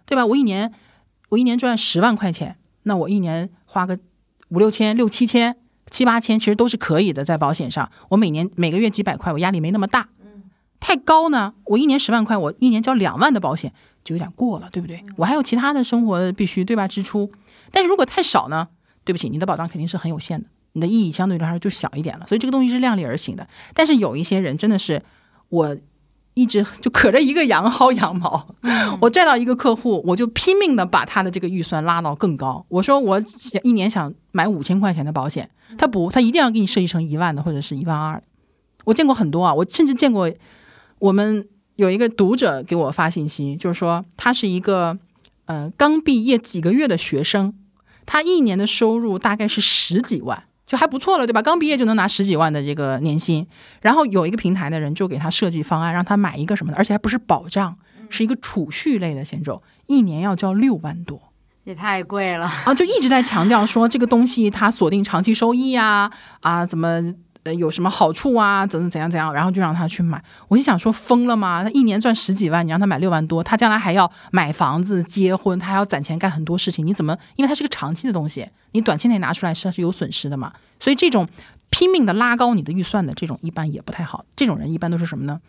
[0.06, 0.24] 对吧？
[0.24, 0.72] 我一年
[1.28, 3.98] 我一年赚十万块钱，那我一年花个
[4.48, 5.54] 五六千、六七千、
[5.90, 10.08] 七八千，其实都是可以的，在保险上，我每年每个月几百块，我压力没那么大。
[10.80, 15.04] 太高呢，我一年十万块，我一年交两万的保险就有点过了，对不对？
[15.16, 17.30] 我还有其他的生活必须对吧支出，
[17.70, 18.68] 但是如果太少呢，
[19.04, 22.26] 对不起，你的保障肯定是很有限的，你的意义相对来说就小一点了。
[22.26, 23.46] 所以这个东西是量力而行的。
[23.74, 25.02] 但是有一些人真的是
[25.52, 25.76] 我。
[26.34, 28.46] 一直 就可着一个羊薅羊毛，
[29.02, 32.64] 我拽到一个客户，我就拼命的把他的这个预算拉到更高。
[32.70, 33.22] 我说我
[33.62, 38.22] 一年想买五千块钱的保险，他不，他一定要给你设计成一万的或者是一万二。
[38.86, 40.32] 我见过很多啊，我甚至见过
[41.00, 41.46] 我们
[41.76, 44.98] 有一个读者给我发信息，就是说他是一个
[45.44, 47.52] 呃刚毕业几个月的学生，
[48.06, 51.42] 他一年的收入大概是十几万，就还不错了，对吧？
[51.42, 53.46] 刚毕业就能拿十几万的这个年薪，
[53.82, 57.76] 然后有一个平台的人就给他设计方案，让他买一个什么的，而且还不是保障，
[58.08, 61.20] 是一个储蓄类的险种，一年要交六万多。
[61.64, 66.10] 也太贵了，啊，就一直在强调说这个东西它锁定长期收益啊，
[66.40, 67.02] 啊，怎么
[67.44, 70.22] 呃有什么好处啊，怎么怎样怎样，然后就让他去买。
[70.48, 71.64] 我就想说，疯了吗？
[71.64, 77.16] 他一年赚十几万，你让他买六万多，他将来还要买房子、结婚，他还要攒钱干很多事情，你怎么？
[77.36, 80.52] 因为它是个长期的东西，你短期内拿出来是是有损失的嘛。
[80.78, 81.28] 所以这种
[81.70, 84.24] 拼命的拉高你的预算的这种，一般也不太好。
[84.36, 85.40] 这种人一般都是什么呢？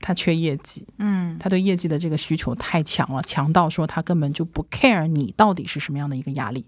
[0.00, 6.66] 他缺业绩，嗯他对业绩的这个需求太强了，强到说他根本就不 care 你到底是什么样的一个压力。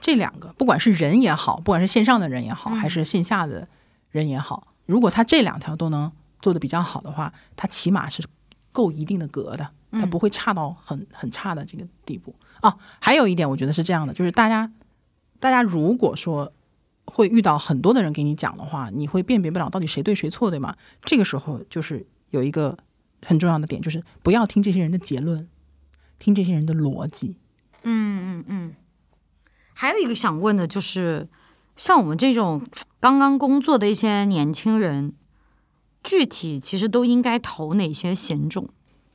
[0.00, 3.68] 这两个，不管是人也好，不管是线上的人也好，还是线下的
[4.10, 8.22] 人也好，如果他这两条都能做的比较好的话，他起码是
[8.72, 12.34] 够一定的格的，他不会差到很很差的这个地步。
[12.62, 14.72] 哦，还有一点，我觉得是这样的，就是大家
[15.38, 16.52] 大家如果说
[17.04, 20.76] 会遇到很多的人给你讲的话，你会辨别不了到底谁对谁错，对吗？
[21.02, 22.78] 这个时候就是有一个
[23.22, 25.48] 很重要的点，就是不要听这些人的结论，
[26.18, 27.36] 听这些人的逻辑。
[27.82, 28.74] 嗯嗯嗯。
[29.80, 31.26] 还有一个想问的就是，
[31.74, 32.60] 像我们这种
[33.00, 35.14] 刚刚工作的一些年轻人，
[36.04, 38.68] 具体其实都应该投哪些险种？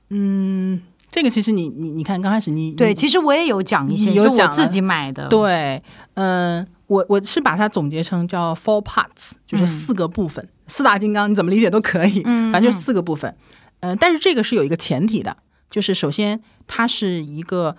[0.09, 5.83] 嗯，这个其实你你你看，刚开始你对，你其实我也有讲一些，就我自己买的。，对，
[6.15, 13.37] 嗯、我我是把它总结成叫 four parts，就是嗯四个部分，四大金刚，你怎么理解都可以，嗯 反正就是四个部分。
[13.81, 15.37] 嗯、但是这个是有一个前提的，
[15.69, 17.77] 就是首先它是一个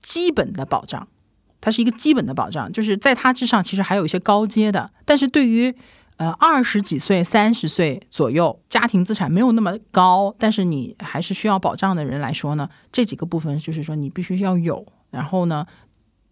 [0.00, 1.08] 基本的保障，
[1.60, 5.74] 它是一个基本的保障，就是在它之上其实还有一些高阶的，但是对于
[6.16, 15.66] 呃二十几岁、三十岁左右，家庭资产没有那么高，但是你还是需要保障的人来说呢，这几个部分就是说你必须要有，然后呢，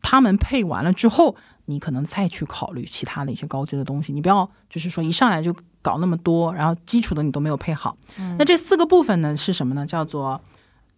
[0.03, 7.97] 他们配完了之后，你可能再去考虑其他的一些高阶的东西，你不要就是说一上来就搞那么多，然后基础的你都没有配好。
[8.39, 9.87] 那这四个部分呢是什么呢？
[9.87, 10.41] 叫做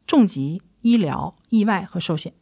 [0.07, 2.33] 重疾、医疗、意外和寿险。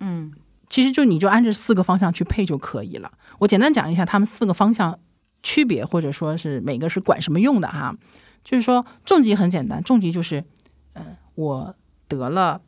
[0.00, 0.32] 嗯
[0.68, 3.12] 其实就你就按这四个方向去配就可以了。
[3.38, 4.98] 我简单讲一下他们四个方向
[5.42, 7.96] 区别，或者说是每个是管什么用的哈。
[8.44, 10.44] 就是说重疾很简单，重疾就是，
[10.94, 11.74] 嗯、我
[12.06, 12.60] 得了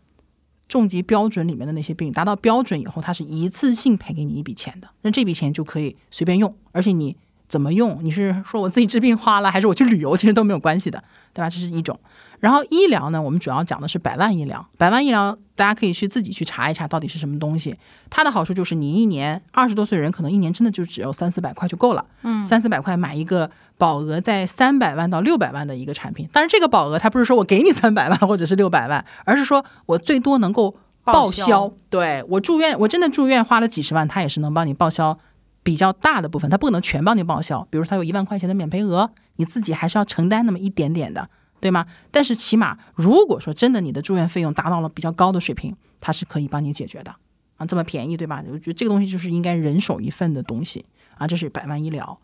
[0.68, 7.16] 重疾标准里面的那些病，达到标准以后，它是一次性赔给你一笔钱的，那这笔钱就可以随便用，而且你
[7.48, 11.48] 怎么用，你是说我自己治病花了， 还是我去旅游，其实都没有关系的，对吧？
[11.48, 11.98] 这是一种。
[12.40, 14.64] 然后医疗呢，我们主要讲的是百万医疗。
[14.76, 17.76] 百万医疗，大家可以去自己去查一查到底是什么东西。
[18.08, 22.04] 它的好处就是你一年二十多岁人，可能一年真的就只有三四百块就够了。
[22.22, 26.28] 嗯，三四百块买一个保额在三百万到六百万的一个产品。
[26.32, 35.18] 但是，这个保额它不是说我给你三百万或者是六百万，而是说我最多能够报报销对我住院，我真的住院花了几十万，它也是能帮你报销
[35.68, 37.62] 比较大的部分，它不可能全帮你报销。
[37.68, 41.28] 比如说它有一万块钱的免赔额，你自己还是要承担那么一点点的。
[41.60, 41.84] 对吗？
[42.10, 47.14] 但是起码，如果说真的你的住院费用达到了比较高的水平，它是可以帮你解决的
[47.58, 48.42] 啊，这么便宜，对吧？
[48.50, 50.86] 我觉得这个东西就是应该人手一份的东西
[51.18, 52.18] 啊，这是百万医疗。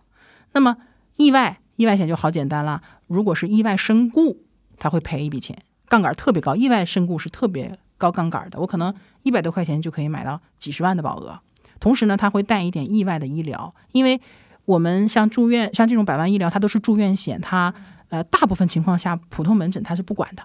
[0.52, 0.78] 那么
[1.16, 4.40] 意外，意外险就好简单了，如果是意外身故，
[4.78, 11.40] 它会赔一笔钱，杠杆特别高，意外身故是特别高杠杆的，我可能一百多块钱就可以买到几十万的保额。
[11.84, 14.18] 同时呢，它会带一点意外的医疗，因为
[14.64, 17.74] 我们像住院，像这种百万医疗，它都是住院险，它
[18.08, 20.42] 呃大部分情况下普通门诊它是不管的，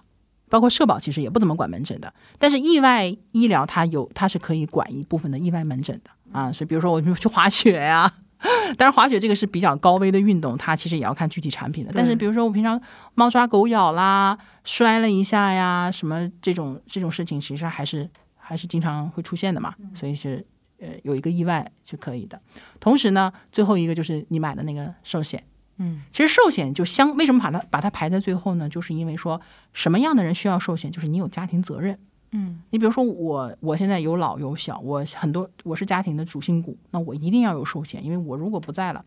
[0.50, 2.14] 包括社保其实也不怎么管门诊的。
[2.38, 6.52] 但是意外医疗它有，它是可以管一部分的意外门诊的啊。
[6.52, 8.12] 所以比如说我就去滑雪呀、
[8.76, 11.92] 当然滑雪这个是比较高危的运动，它其实也要看具体产品的。
[11.96, 12.80] 但是比如说我平常
[13.16, 19.74] 猫抓狗咬啦，摔了一下呀，什么这种这种事情，其实还是还是经常会出现的嘛。
[19.96, 20.46] 所以是
[20.80, 22.42] 呃有一个意外是可以的。
[22.80, 25.44] 同时呢，最后一个就是你买的那个寿险。
[25.78, 28.68] 嗯，其实寿险就相为什么把它把它排在最后呢？
[28.68, 29.40] 就是因为说
[29.72, 31.98] 什么样的人需要寿险，就是你有家庭责任。
[32.32, 39.04] 嗯，你比如说我，我现在有老有小，我很多我是家庭的主心骨，那我一定要有寿险，因为我如果不在了，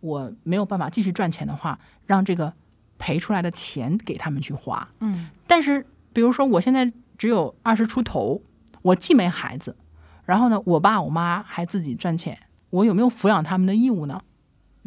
[0.00, 2.52] 我没有办法继续赚钱的话，让这个
[2.98, 4.86] 赔出来的钱给他们去花。
[4.98, 8.42] 嗯，但是比如说我现在只有二十出头，
[8.82, 9.76] 我既没孩子，
[10.28, 14.20] 然后呢，我爸我妈还自己赚钱，我有没有抚养他们的义务呢？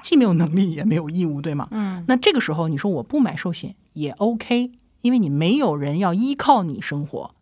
[0.04, 1.68] 既没有能力，也没有义务，对吗？
[1.72, 4.72] 嗯，那这个时候你说我不买寿险也 OK，
[5.02, 7.34] 因为你没有人要依靠你生活，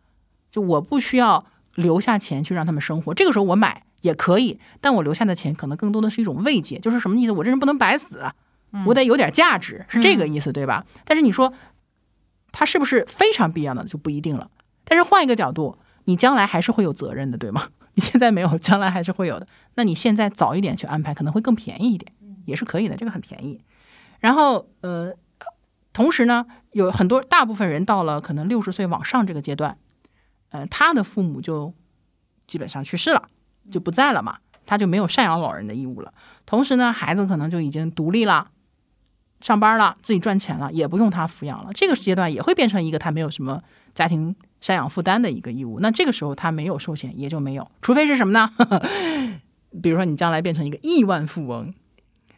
[0.50, 1.44] 就我不需要
[1.74, 3.12] 留下钱去让他们生活。
[3.12, 7.32] 这个时候我买也可以，但我留下的钱可能更多的是一种慰藉，就是什么意思？
[7.32, 8.24] 我这人不能白死，
[8.86, 10.86] 我得有点价值，是这个意思，对吧？
[11.04, 11.52] 但是你说
[12.50, 14.50] 它是不是非常必要的就不一定了。
[14.84, 17.68] 但是换一个角度，你将来还是会有责任的，对吗？
[18.00, 19.46] 你现在没有，将来还是会有的。
[19.74, 22.10] 那你现在早一点去安排，可能会更便宜一点，
[22.46, 23.60] 也是可以的，这个很便宜。
[24.20, 25.12] 然后呃，
[25.92, 29.76] 同时呢，有很多大部分人到了可能六十岁往上这个阶段，
[30.48, 31.74] 呃，他的父母就
[32.46, 33.28] 基本上去世了，
[33.70, 36.14] 就不在了嘛，他就没有赡养老人的义务了。
[36.46, 38.50] 同时呢，孩子可能就已经独立了，
[39.42, 43.62] 上班了，自己赚钱了，也不用他抚养了，这个阶段也会变成一个他没有什么
[43.94, 45.80] 家庭赡养负担的一个义务。
[45.80, 48.50] 那这个时候他没有寿险，也就没有，除非是什么呢？
[49.82, 51.72] 比如说你将来变成一个亿万富翁，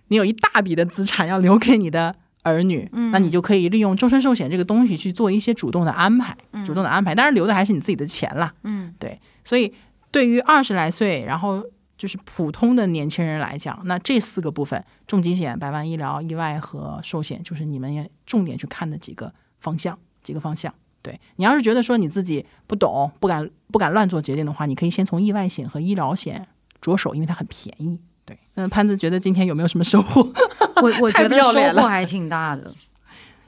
[0.08, 7.14] 你有一大笔的资产要留给你的儿女，那你就可以利用终身寿险这个东西去做一些主动的安排，主动的安排。
[7.14, 8.52] 当然留的还是你自己的钱啦。
[8.64, 9.18] 嗯，对。
[9.44, 9.72] 所以
[10.10, 11.64] 对于二十来岁，然后
[11.96, 20.74] 就是普通的年轻人来讲，那这四个部分：重疾险、百万医疗、意外和寿险，就是你们重点去看的几个方向，几个方向。
[21.02, 26.46] 对你要是觉得说你自己不懂、不敢、不敢乱做决定的话，你可以先从意外险和医疗险
[26.80, 28.00] 着手，因为它很便宜。
[28.24, 30.22] 对，那潘子觉得今天有没有什么收获？
[30.80, 32.72] 我我觉得收获还挺大的。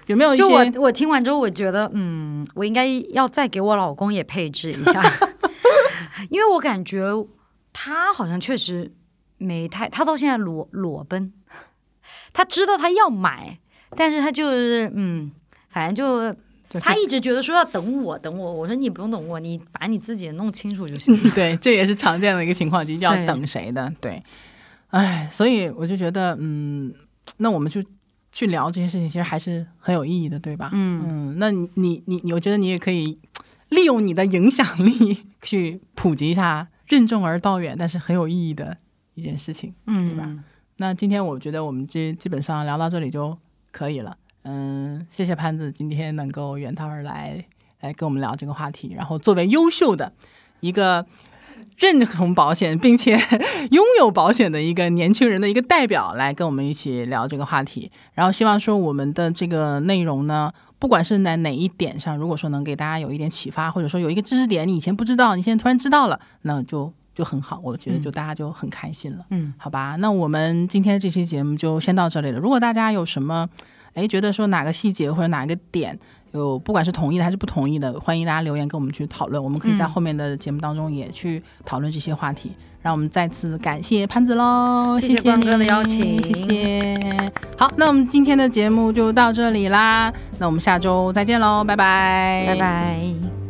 [0.07, 5.02] 有没有一就我些我听完之后，我觉得嗯，我应该要再给我老公也配置一下，
[6.28, 7.11] 因为我感觉
[7.72, 8.92] 他好像确实
[9.38, 11.32] 没太，他到现在裸裸奔，
[12.32, 13.59] 他知道他要买，
[13.96, 15.32] 但是他就是嗯，
[15.70, 16.38] 反正就就
[16.80, 21.30] 他一直觉得说要等我等我，我说你不用等我，你把你自己弄清楚就行了。
[21.34, 23.92] 对，这也是常见的一个情况，就要等谁的。
[24.00, 24.22] 对，
[24.88, 26.94] 哎，所以我就觉得，嗯，
[27.38, 27.82] 那我们就
[28.32, 30.70] 去聊这些事情，其实还是很有意义的，对吧？
[30.72, 33.18] 嗯嗯，那你你你你，我觉得你也可以
[33.68, 38.76] 利用你的影响力去普及一下任重而道远，但是很有意义的
[39.14, 39.74] 一件事情。
[39.86, 40.28] 嗯，对吧
[40.78, 43.38] 那今天我觉得我们这基本上聊到这里就
[43.70, 44.16] 可以了。
[44.45, 47.45] 嗯，谢谢潘子今天能够远道而来，
[47.80, 48.95] 来跟我们聊这个话题。
[48.95, 50.12] 然后作为优秀的
[50.61, 51.05] 一个
[51.76, 53.16] 认同保险并且
[53.70, 57.90] 拥有保险的一个年轻人的一个代表，来跟我们一起聊这个话题。
[58.12, 67.59] 然后希望说我们的这个内容呢，不管是在哪一点上，如果说能给大家有一点启发，或者说有一个知识点你以前不知道，你现在突然知道了，那就就很好。
[67.64, 69.24] 我觉得就大家就很开心了。
[69.30, 72.38] 嗯，好吧，那我们今天这期节目就先到这里了。
[72.38, 73.49] 如果大家有什么，
[73.95, 75.99] 哎，觉得说哪个细节或者哪个点
[76.32, 79.42] 有，不管是同意的还是不同意的，欢迎大家留言跟我们去讨论。
[79.42, 82.53] 我们可以在嗯后面的节目当中也去讨论这些话题。
[82.82, 86.95] 让我们再次感谢潘子喽，谢谢光哥的邀请谢谢。
[87.57, 92.57] 好，那我们今天的节目就到这里啦，那我们下周再见喽，拜拜，拜。
[92.57, 93.43] 拜。